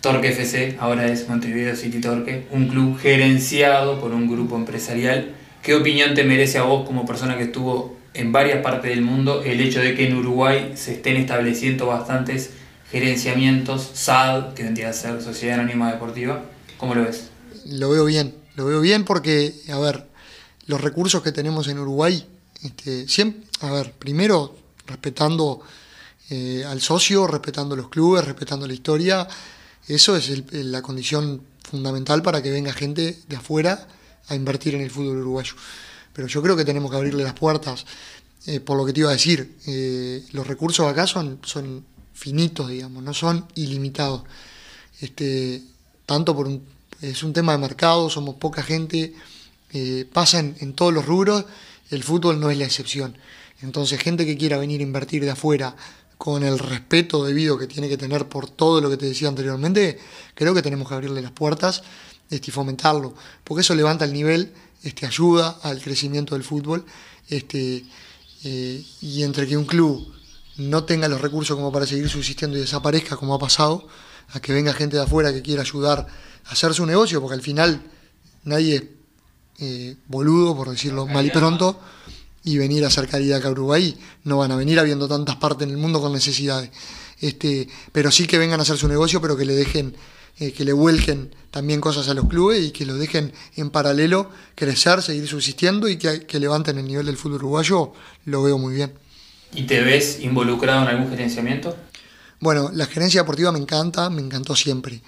[0.00, 5.34] Torque FC, ahora es Montevideo City Torque, un club gerenciado por un grupo empresarial.
[5.62, 9.42] ¿Qué opinión te merece a vos como persona que estuvo en varias partes del mundo
[9.42, 12.50] el hecho de que en Uruguay se estén estableciendo bastantes
[12.90, 16.42] gerenciamientos, SAD, que vendría a ser Sociedad Anónima Deportiva?
[16.78, 17.28] ¿Cómo lo ves?
[17.66, 20.06] Lo veo bien, lo veo bien porque, a ver,
[20.66, 22.24] los recursos que tenemos en Uruguay,
[22.62, 24.56] este, siempre, a ver, primero
[24.86, 25.60] respetando
[26.30, 29.26] eh, al socio, respetando los clubes, respetando la historia,
[29.88, 33.86] eso es el- la condición fundamental para que venga gente de afuera
[34.28, 35.52] a invertir en el fútbol uruguayo.
[36.14, 37.84] Pero yo creo que tenemos que abrirle las puertas,
[38.46, 41.84] eh, por lo que te iba a decir, eh, los recursos acá son, son
[42.14, 44.22] finitos, digamos, no son ilimitados.
[45.00, 45.62] Este,
[46.06, 46.64] tanto por un,
[47.00, 49.14] es un tema de mercado, somos poca gente,
[49.72, 51.44] eh, pasa en, todos los rubros,
[51.90, 53.16] el fútbol no es la excepción.
[53.60, 55.76] Entonces, gente que quiera venir a invertir de afuera
[56.16, 59.98] con el respeto debido que tiene que tener por todo lo que te decía anteriormente,
[60.34, 61.82] creo que tenemos que abrirle las puertas
[62.30, 64.52] este, y fomentarlo, porque eso levanta el nivel,
[64.84, 66.84] este, ayuda al crecimiento del fútbol,
[67.28, 67.84] este,
[68.44, 70.12] eh, y entre que un club
[70.56, 73.88] no tenga los recursos como para seguir subsistiendo y desaparezca como ha pasado,
[74.28, 76.06] a que venga gente de afuera que quiera ayudar
[76.44, 77.82] a hacer su negocio, porque al final
[78.44, 78.82] nadie es
[79.60, 81.78] eh, boludo, por decirlo mal y pronto,
[82.42, 83.96] y venir a hacer caridad acá a Uruguay.
[84.24, 86.70] No van a venir habiendo tantas partes en el mundo con necesidades.
[87.20, 89.96] Este, pero sí que vengan a hacer su negocio, pero que le dejen,
[90.38, 94.30] eh, que le vuelquen también cosas a los clubes y que los dejen en paralelo
[94.54, 97.92] crecer, seguir subsistiendo y que, que levanten el nivel del fútbol uruguayo,
[98.24, 98.92] lo veo muy bien.
[99.54, 101.76] ¿Y te ves involucrado en algún gerenciamiento?
[102.40, 105.00] Bueno, la gerencia deportiva me encanta, me encantó siempre.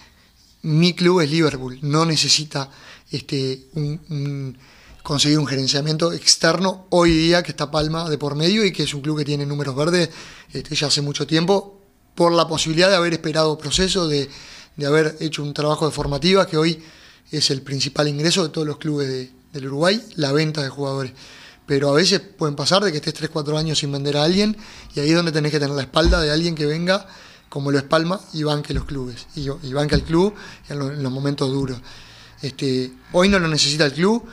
[0.62, 2.70] Mi club es Liverpool, no necesita
[3.10, 4.58] este, un, un-
[5.02, 8.94] conseguir un gerenciamiento externo hoy día que está Palma de por medio y que es
[8.94, 10.10] un club que tiene números verdes
[10.52, 11.80] este, ya hace mucho tiempo,
[12.14, 14.28] por la posibilidad de haber esperado proceso, de,
[14.76, 16.82] de haber hecho un trabajo de formativa que hoy
[17.30, 21.12] es el principal ingreso de todos los clubes de- del Uruguay, la venta de jugadores.
[21.66, 24.56] Pero a veces pueden pasar de que estés 3-4 años sin vender a alguien
[24.94, 27.06] y ahí es donde tenés que tener la espalda de alguien que venga
[27.48, 30.34] como lo es Palma y banque los clubes y, banque al club
[30.68, 31.78] en, lo- en los momentos duros.
[32.42, 34.24] Este, hoy no lo necesita el club,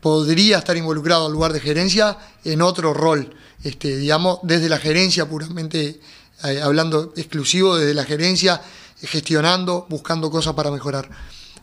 [0.00, 5.28] podría estar involucrado al lugar de gerencia en otro rol, este, digamos, desde la gerencia
[5.28, 6.00] puramente,
[6.44, 8.60] eh, hablando exclusivo desde la gerencia,
[9.02, 11.08] gestionando, buscando cosas para mejorar.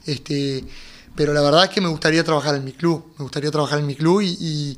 [0.06, 0.64] Este,
[1.16, 3.86] pero la verdad es que me gustaría trabajar en mi club, me gustaría trabajar en
[3.86, 4.78] mi club y,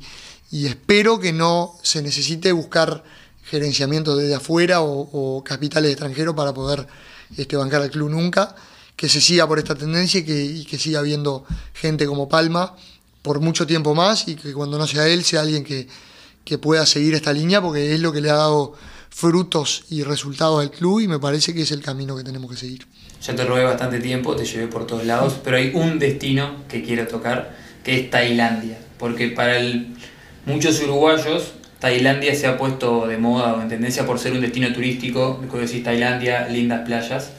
[0.52, 3.04] espero que no se necesite buscar
[3.44, 6.86] gerenciamiento desde afuera o, o capitales extranjeros para poder
[7.36, 8.54] este, bancar al club nunca,
[8.96, 12.76] que se siga por esta tendencia y que, y que siga habiendo gente como Palma
[13.22, 15.88] por mucho tiempo más y que cuando no sea él sea alguien que,
[16.44, 18.74] que pueda seguir esta línea porque es lo que le ha dado
[19.14, 22.56] frutos y resultados al club y me parece que es el camino que tenemos que
[22.56, 22.86] seguir.
[23.24, 26.82] Ya te robé bastante tiempo, te llevé por todos lados, pero hay un destino que
[26.82, 27.54] quiero tocar,
[27.84, 28.78] que es Tailandia.
[28.98, 29.94] Porque para el-
[30.46, 34.72] muchos uruguayos, Tailandia se ha puesto de moda o en tendencia por ser un destino
[34.72, 35.36] turístico.
[35.48, 37.30] Como decís, Tailandia, lindas playas.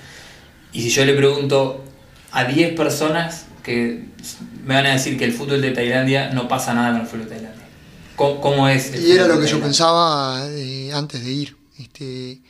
[0.73, 1.83] Y si yo le pregunto
[2.31, 4.05] a 10 personas que
[4.65, 7.23] me van a decir que el fútbol de Tailandia no pasa nada con el fútbol
[7.25, 7.63] de Tailandia.
[8.15, 8.93] ¿Cómo, cómo es?
[8.93, 11.62] el Y era lo que yo pensaba eh, antes de ir.
[11.77, 12.41] Este,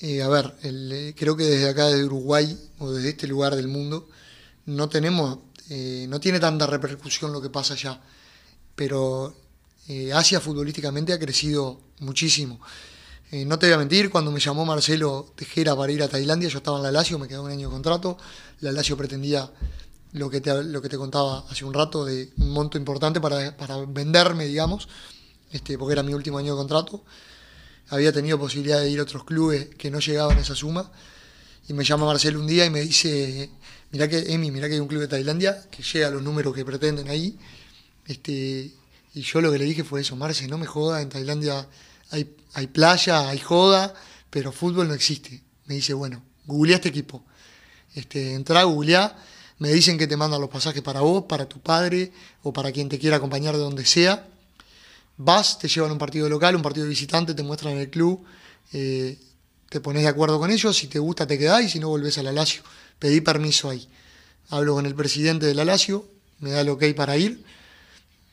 [0.00, 3.68] eh, a ver, eh, creo que desde acá de Uruguay o desde este lugar del
[3.68, 4.08] mundo
[4.66, 5.38] no tenemos,
[5.70, 8.00] eh, no tiene tanta repercusión lo que pasa allá,
[8.74, 9.34] pero
[10.14, 12.58] Asia futbolísticamente ha crecido muchísimo.
[13.30, 16.58] No te voy a mentir, cuando me llamó Marcelo Tejera para ir a Tailandia, yo
[16.58, 18.16] estaba en la Lazio, me quedó un año de contrato,
[18.60, 19.50] la Lazio pretendía
[20.12, 23.56] lo que te, lo que te contaba hace un rato de un monto importante para,
[23.56, 24.88] para venderme, digamos,
[25.50, 27.04] este, porque era mi último año de contrato.
[27.88, 30.90] Había tenido posibilidad de ir a otros clubes que no llegaban a esa suma.
[31.68, 33.50] Y me llama Marcelo un día y me dice,
[33.90, 36.54] mirá que, Emi, mirá que hay un club de Tailandia que llega a los números
[36.54, 37.38] que pretenden ahí.
[38.06, 38.72] Este,
[39.14, 41.66] y yo lo que le dije fue eso, Marce, no me joda, en Tailandia
[42.10, 43.94] hay, hay playa, hay joda,
[44.30, 45.42] pero fútbol no existe.
[45.66, 47.24] Me dice, bueno, googlea este equipo.
[47.94, 49.16] Este, entra, googlea,
[49.58, 52.12] me dicen que te mandan los pasajes para vos, para tu padre
[52.42, 54.28] o para quien te quiera acompañar de donde sea.
[55.16, 58.24] Vas, te llevan a un partido local, un partido de visitante, te muestran el club,
[58.72, 59.16] eh,
[59.68, 62.18] te pones de acuerdo con ellos, si te gusta te quedás y si no volvés
[62.18, 62.62] a la Lazio.
[62.98, 63.88] Pedí permiso ahí.
[64.50, 66.06] Hablo con el presidente de la Lazio,
[66.40, 67.44] me da el ok para ir.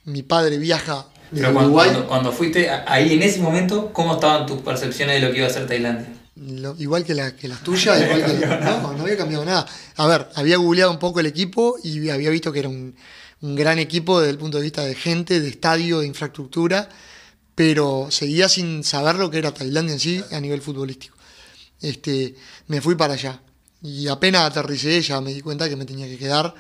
[0.06, 1.90] Mi padre viaja de Pero cuando, Uruguay.
[1.92, 5.48] cuando- cuando fuiste ahí en ese momento, ¿cómo estaban tus percepciones de lo que iba
[5.48, 6.08] a ser Tailandia?
[6.36, 9.66] Lo- igual que, la- que las tuyas, igual que la- no, no había cambiado nada.
[9.98, 12.96] A ver, había googleado un poco el equipo y había visto que era un,
[13.42, 16.90] un gran equipo desde el punto de vista de gente, de estadio, de infraestructura,
[17.56, 21.18] pero seguía sin saber lo que era Tailandia en sí a nivel futbolístico.
[21.80, 22.36] Este,
[22.68, 23.42] me fui para allá.
[23.84, 26.54] y apenas aterricé ya me di cuenta que me tenía que quedar.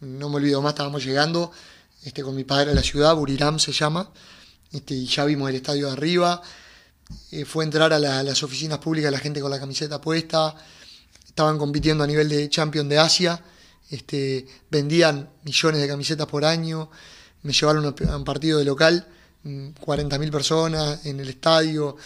[0.00, 1.50] No me olvido más, estábamos llegando
[2.04, 4.10] este, con mi padre a la ciudad, Buriram se llama,
[4.72, 6.40] este, y ya vimos el estadio de arriba.
[7.32, 10.54] Eh, fue entrar a, a las oficinas públicas la gente con la camiseta puesta.
[11.26, 13.42] Estaban compitiendo a nivel de Champion de Asia.
[13.90, 16.90] Este, vendían millones de camisetas por año.
[17.42, 19.06] Me llevaron a un partido de local,
[19.42, 21.96] mm, 40.000 personas en el estadio.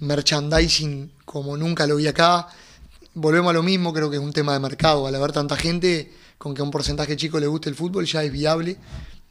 [0.00, 2.48] Merchandising como nunca lo vi acá
[3.14, 5.06] volvemos a lo mismo, creo que es un tema de mercado.
[5.06, 8.22] Al haber tanta gente, con que a un porcentaje chico le guste el fútbol, ya
[8.22, 8.76] es viable.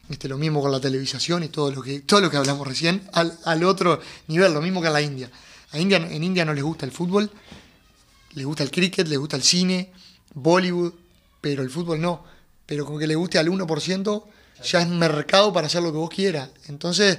[0.09, 3.07] Este, lo mismo con la televisación y todo lo que, todo lo que hablamos recién,
[3.13, 5.31] al, al otro nivel, lo mismo que en la India.
[5.71, 5.97] A India.
[5.97, 7.29] En India no les gusta el fútbol,
[8.33, 9.91] les gusta el cricket, les gusta el cine,
[10.33, 10.93] Bollywood,
[11.43, 12.23] pero el fútbol no.
[12.65, 14.23] Pero con que le guste al 1%,
[14.63, 16.49] ya es mercado para hacer lo que vos quieras.
[16.69, 17.17] Entonces,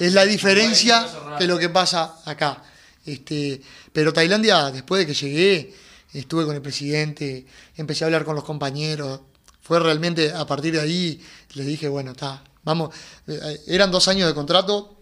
[0.00, 1.06] es la diferencia
[1.38, 2.62] de lo que pasa acá.
[3.04, 3.60] Este,
[3.92, 5.74] pero Tailandia, después de que llegué,
[6.14, 7.44] estuve con el presidente,
[7.76, 9.20] empecé a hablar con los compañeros.
[9.60, 12.94] Fue realmente a partir de ahí, le dije, bueno, está, vamos.
[13.26, 14.94] Eh, Eran dos años de contrato.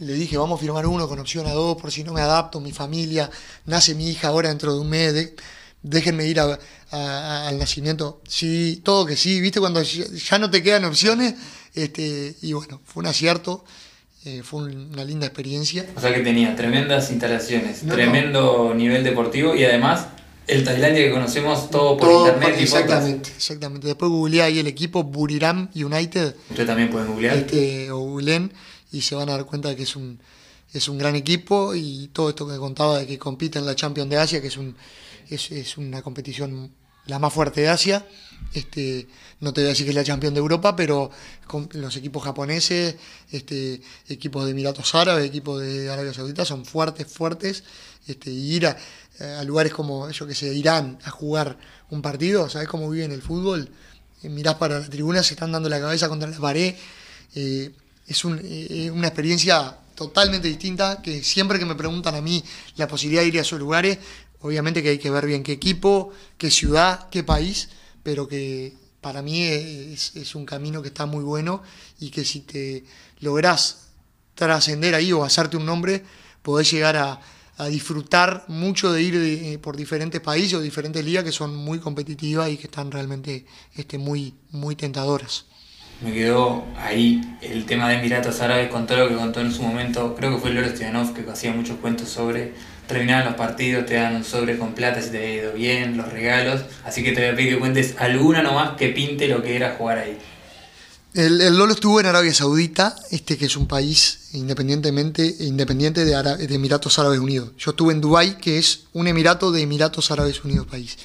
[0.00, 2.60] Le dije, vamos a firmar uno con opción a dos, por si no me adapto,
[2.60, 3.30] mi familia,
[3.66, 5.36] nace mi hija ahora dentro de un mes, de-
[5.82, 6.58] déjenme ir a-
[6.90, 8.20] a- al nacimiento.
[8.28, 11.34] Sí, todo que sí, viste, cuando ya no te quedan opciones,
[11.74, 13.64] este, y bueno, fue un acierto,
[14.24, 15.86] eh, fue un- una linda experiencia.
[15.96, 20.06] O sea que tenía tremendas instalaciones, No, tremendo nivel deportivo y además
[20.46, 22.80] el Tailandia que conocemos todo por Todo internet por- y fotos.
[22.84, 23.86] exactamente, exactamente.
[23.86, 27.36] Después googleé ahí el equipo Buriram United, Ustedes también pueden googlear.
[27.36, 28.52] este, o googleen,
[28.92, 30.18] y se van a dar cuenta de que es un,
[30.74, 34.10] es un gran equipo y todo esto que contaba de que compite en la Champions
[34.10, 34.74] de Asia, que es, un,
[35.30, 36.72] es, es una competición
[37.10, 38.06] la más fuerte de Asia.
[38.54, 39.06] Este,
[39.40, 41.10] no te voy a decir que es la Champions de Europa, pero
[41.46, 42.96] con los equipos japoneses,
[43.30, 47.64] este, equipos de Emiratos Árabes, equipos de Arabia Saudita son fuertes, fuertes.
[48.06, 48.76] Este, y ir a,
[49.38, 51.58] a lugares como, yo que sé, Irán a jugar
[51.90, 53.68] un partido, ¿sabes cómo viven el fútbol?
[54.22, 56.74] Eh, mirás para la tribuna, se están dando la cabeza contra la pared.
[57.34, 57.70] Eh,
[58.06, 62.42] es eh, una experiencia totalmente distinta que siempre que me preguntan a mí
[62.76, 63.98] la posibilidad de ir a esos lugares,
[64.40, 67.70] obviamente que hay que ver bien qué equipo, qué ciudad, qué país,
[68.02, 71.62] pero que para mí es, un camino que está muy bueno
[71.98, 72.84] y que si te
[73.20, 73.88] lográs
[74.34, 76.04] trascender ahí o hacerte un nombre,
[76.42, 77.20] podés llegar a,
[77.68, 82.48] disfrutar mucho de ir eh, por diferentes países o diferentes ligas que son muy competitivas
[82.48, 85.44] y que están realmente este, muy, muy tentadoras.
[86.00, 89.62] Me quedó ahí el tema de Emiratos Árabes con todo lo que contó en su
[89.62, 90.14] momento.
[90.14, 92.54] Creo que fue Loro Stoyanov que hacía muchos cuentos sobre.
[92.90, 96.12] Terminaban los partidos, te dan un sobre con plata si te había ido bien, los
[96.12, 96.62] regalos.
[96.84, 99.76] Así que te voy a pedir que cuentes alguna nomás que pinte lo que era
[99.78, 100.18] jugar ahí.
[101.14, 106.14] El, el Lolo estuvo en Arabia Saudita, este que es un país independientemente, independiente de,
[106.54, 107.50] Emiratos Árabes Unidos.
[107.58, 110.96] Yo estuve en Dubái, que es un emirato de Emiratos Árabes Unidos país.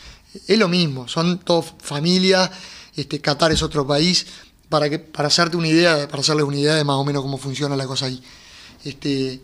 [0.47, 2.51] Es lo mismo, son todos familias,
[2.95, 4.25] este, Qatar es otro país,
[4.69, 7.37] para, que, para hacerte una idea, para hacerles una idea de más o menos cómo
[7.37, 8.21] funciona la cosa ahí.
[8.83, 9.41] Este,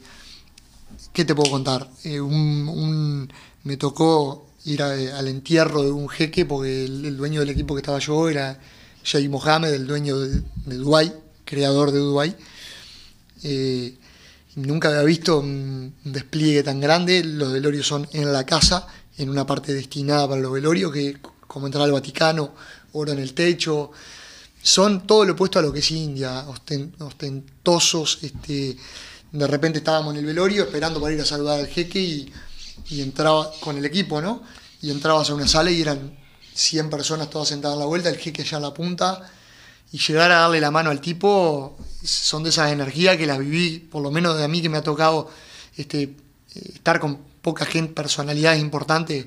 [1.13, 1.89] ¿Qué te puedo contar?
[2.03, 7.81] Eh, me tocó ir al entierro de un jeque porque el, dueño del equipo que
[7.81, 8.59] estaba yo era
[9.03, 12.35] Sheikh Mohammed, el dueño de, de Dubái, creador de Dubái.
[13.43, 13.97] Eh,
[14.55, 17.23] nunca había visto un, despliegue tan grande.
[17.23, 18.87] Los velorios son en la casa,
[19.17, 22.53] en una parte destinada para los velorios, que como entrar al Vaticano,
[22.93, 23.91] oro en el techo.
[24.63, 28.19] Son todo lo opuesto a lo que es India, osten- ostentosos.
[28.21, 28.77] Este,
[29.31, 32.33] de repente estábamos en el velorio esperando para ir a saludar al jeque y,
[32.89, 34.43] y entraba con el equipo, ¿no?
[34.81, 36.17] Y entrabas a una sala y eran
[36.53, 39.21] 100 personas todas sentadas a la vuelta, el jeque allá en la punta,
[39.91, 43.79] y llegar a darle la mano al tipo son de esas energías que las viví,
[43.79, 45.29] por lo menos de a mí que me ha tocado
[45.77, 46.15] este,
[46.53, 49.25] estar con poca gente, personalidades importantes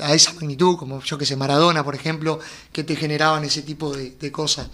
[0.00, 2.40] a esa magnitud, como yo que sé, Maradona, por ejemplo,
[2.72, 4.68] que te generaban ese tipo de cosas.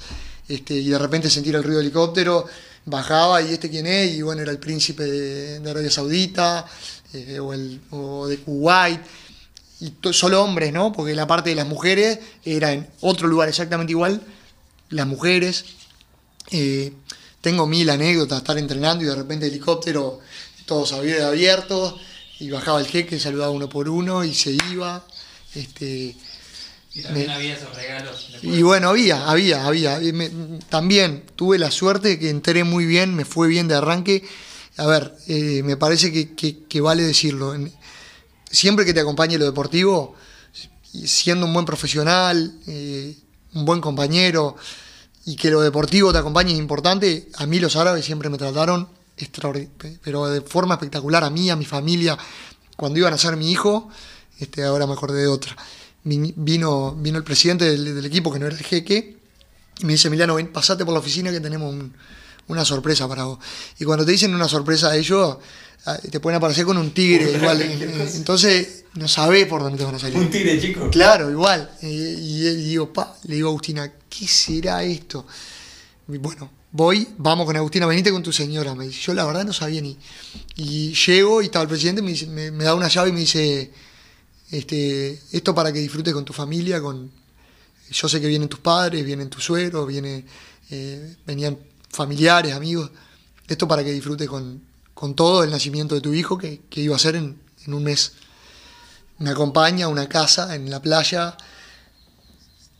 [0.49, 2.47] Este, y de repente sentir el ruido del helicóptero,
[2.87, 6.65] bajaba y este quién es, y bueno, era el príncipe de, Arabia Saudita,
[7.13, 7.81] eh, o, el,
[8.29, 9.01] de Kuwait,
[9.81, 10.93] y solo hombres, ¿no?
[10.93, 14.23] Porque la parte de las mujeres era en otro lugar exactamente igual,
[14.91, 15.65] las mujeres.
[16.51, 16.93] Eh,
[17.41, 20.21] tengo mil anécdotas, estar entrenando y de repente helicóptero,
[20.67, 21.95] todos abier- abiertos,
[22.41, 25.05] y bajaba el jeque, saludaba uno por uno y se iba.
[25.55, 26.17] Este,
[26.99, 28.29] Y también había esos regalos.
[28.43, 30.01] y bueno, había, había, había.
[30.13, 30.31] Me-
[30.69, 34.25] también tuve la suerte de que entré muy bien, me fue bien de arranque.
[34.77, 37.55] A ver, eh, me parece que, que- que vale decirlo.
[38.51, 40.17] Siempre que te acompañe lo deportivo,
[41.05, 43.15] siendo un buen profesional, eh,
[43.55, 44.57] un buen compañero,
[45.25, 48.89] y que lo deportivo te acompañe es importante, a mí los árabes siempre me trataron
[50.03, 52.17] pero de forma espectacular, a mí, a mi familia,
[52.77, 53.89] cuando iban a ser mi hijo,
[54.39, 55.57] este, ahora me acordé de otra.
[56.09, 59.17] Vin- Vino, vino el presidente del, del equipo, que no era el jeque,
[59.81, 61.93] y me dice, Emiliano, ven, pasate por la oficina que tenemos un-
[62.49, 63.39] una sorpresa para vos.
[63.79, 65.37] Y cuando te dicen una sorpresa a ellos,
[66.11, 67.61] te pueden aparecer con un tigre igual.
[68.15, 70.19] Entonces, no sabés por dónde te van a salir.
[70.19, 70.89] Un tigre chico.
[70.91, 71.71] Claro, igual.
[71.83, 75.27] Y, y- y digo, pa, le digo a Agustina, ¿qué será esto?
[76.09, 78.75] Y bueno, voy, vamos con Agustina, venite con tu señora.
[78.75, 79.97] Me dice, yo la verdad no sabía ni.
[80.57, 83.21] Y llego y estaba el presidente, me, dice- me, me da una llave y me
[83.21, 83.71] dice,
[84.51, 87.11] este, esto para que disfrutes con tu familia, con.
[87.91, 90.25] Yo sé que vienen tus padres, vienen tus suegros, viene,
[90.71, 91.59] eh, venían
[91.91, 92.91] familiares, amigos.
[93.47, 96.95] Esto para que disfrutes con, con todo el nacimiento de tu hijo que, que iba
[96.97, 98.13] a ser en, en un mes
[99.19, 101.37] me acompaña a una casa en la playa,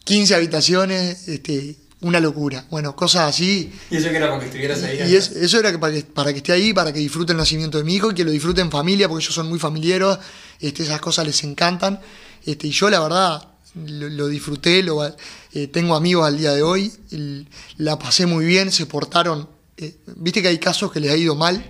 [0.05, 2.65] 15 habitaciones, este, una locura.
[2.71, 3.73] Bueno, cosas así.
[3.91, 5.11] Y eso que era para que estuvieras ahí.
[5.11, 7.79] Y es- eso era para, que para que esté ahí, para que disfrute el nacimiento
[7.79, 10.19] de mi hijo y que lo disfrute en familia, porque ellos son muy familiares,
[10.61, 12.01] este, esas cosas les encantan.
[12.45, 16.63] Este, y yo la verdad lo, lo disfruté, lo, eh, tengo amigos al día de
[16.63, 17.47] hoy, el-
[17.77, 19.49] la pasé muy bien, se portaron.
[19.77, 21.63] eh, Viste que hay casos que les ha ido mal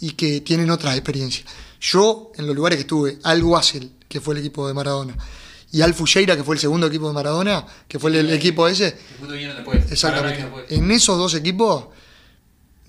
[0.00, 1.46] y que tienen otras experiencias.
[1.80, 5.16] Yo, en los lugares que estuve, Al Wassel, que fue el equipo de Maradona,
[5.70, 8.66] y Al Fujeira, que fue el segundo equipo de Maradona, que fue el, el equipo
[8.68, 8.96] ese,
[9.54, 9.90] después.
[9.92, 10.42] Exactamente.
[10.42, 10.64] Después.
[10.70, 11.86] En esos dos equipos,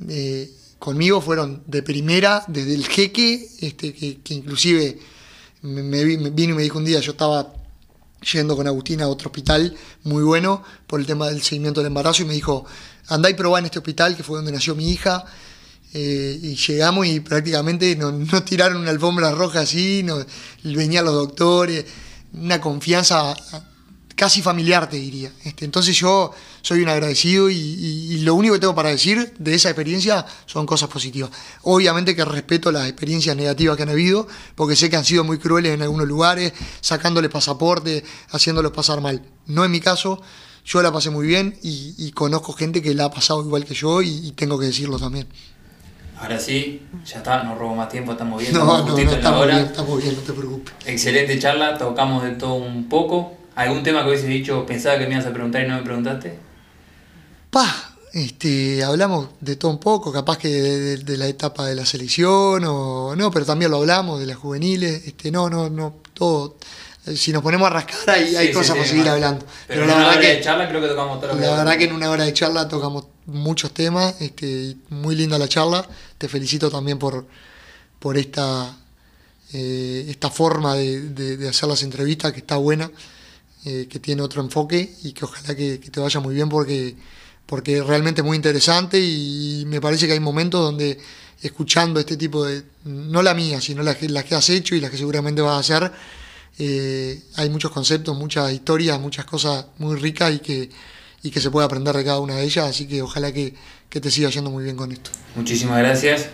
[0.08, 4.98] eh, conmigo fueron de primera, desde el jeque, este, que, que inclusive
[5.62, 7.54] me, me vi- me vino y me dijo un día, yo estaba
[8.34, 12.24] yendo con Agustina a otro hospital muy bueno por el tema del seguimiento del embarazo
[12.24, 12.66] y me dijo,
[13.08, 15.26] andá y probá en este hospital, que fue donde nació mi hija.
[15.94, 20.26] Eh, y llegamos y prácticamente nos, tiraron una alfombra roja así, nos,
[20.64, 21.86] venían los doctores,
[22.34, 23.34] una confianza
[24.16, 25.32] casi familiar, te diría.
[25.44, 26.32] Este, entonces yo
[26.62, 30.26] soy un agradecido y, y- y lo único que tengo para decir de esa experiencia
[30.46, 31.30] son cosas positivas.
[31.64, 35.38] Obviamente que respeto las experiencias negativas que han habido, porque sé que han sido muy
[35.38, 39.22] crueles en algunos lugares, sacándoles pasaporte, haciéndolos pasar mal.
[39.48, 40.22] No es mi caso,
[40.66, 43.74] yo la pasé muy bien y, y conozco gente que la ha pasado igual que
[43.74, 45.28] yo y, tengo que decirlo también.
[46.22, 48.54] Ahora sí, ya está, no robo más tiempo, estamos bien.
[48.54, 49.56] No, estamos no, no, justito en la estamos hora.
[49.56, 50.74] bien, estamos bien, no te preocupes.
[50.86, 53.34] Excelente charla, tocamos de todo un poco.
[53.56, 56.38] ¿Algún tema que hubiese dicho, pensaba que me ibas a preguntar y no me preguntaste?
[57.50, 61.76] Pa, este, hablamos de todo un poco, capaz que de, de- de la etapa de
[61.76, 65.96] la selección o no, pero también lo hablamos de las juveniles, este, no, no, no,
[66.14, 66.58] todo.
[67.06, 69.46] Eh, Si nos ponemos a rascar hay, hay Sí, cosas sí, para seguir hablando.
[69.68, 71.40] Pero, Pero, en la una verdad hora de que charla creo que tocamos todo lo
[71.40, 75.38] que la verdad que en una hora de charla tocamos muchos temas, este, muy linda
[75.38, 75.88] la charla.
[76.18, 77.26] Te felicito también por,
[78.00, 78.76] por esta,
[79.54, 82.92] eh, esta forma de hacer las entrevistas que está buena,
[83.66, 86.96] eh, que tiene otro enfoque y que ojalá que, que te vaya muy bien porque,
[87.50, 91.00] porque realmente es muy interesante y me parece que hay momentos donde
[91.42, 94.80] escuchando este tipo de, no la mía, sino las que, las que has hecho y
[94.80, 95.92] las que seguramente vas a hacer,
[96.60, 100.70] eh, hay muchos conceptos, muchas historias, muchas cosas muy ricas y que,
[101.24, 103.56] y que se puede aprender de cada una de ellas, así que ojalá que,
[103.90, 105.10] que te siga yendo muy bien con esto.
[105.36, 106.30] Muchísimas gracias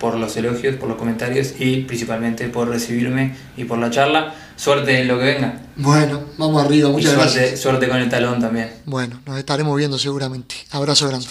[0.00, 4.34] por los elogios, por los comentarios y principalmente por recibirme y por la charla.
[4.56, 5.60] Suerte en lo que venga.
[5.76, 7.60] Bueno, vamos arriba, Y muchas suerte, gracias.
[7.60, 8.72] suerte con el talón también.
[8.86, 10.54] Bueno, nos estaremos viendo seguramente.
[10.70, 11.26] Abrazo grande.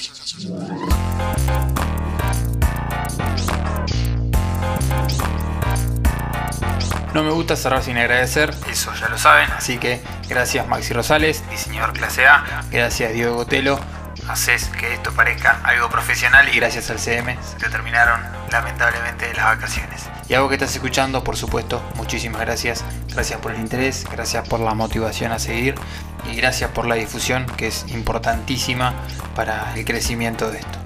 [7.13, 11.43] No me gusta cerrar sin agradecer, eso ya lo saben, así que gracias Maxi Rosales,
[11.51, 13.80] diseñador clase A, gracias Diego Gotelo,
[14.28, 18.19] haces que esto parezca algo profesional y gracias al CM se te terminaron
[18.51, 20.01] lamentablemente las vacaciones.
[20.30, 24.47] Y a vos que estás escuchando, por supuesto, muchísimas gracias, gracias por el interés, gracias
[24.47, 25.76] por la motivación a seguir
[26.32, 28.93] y gracias por la difusión que es importantísima
[29.36, 30.80] para el crecimiento de esto.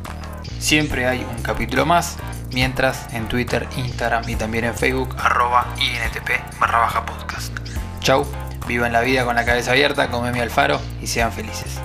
[0.60, 2.18] Siempre hay un capítulo más,
[2.52, 7.56] mientras en Twitter, Instagram y también en Facebook, arroba INTP barra baja podcast.
[8.00, 8.26] Chau,
[8.68, 11.80] vivan la vida con la cabeza abierta, comeme alfaro y sean felices.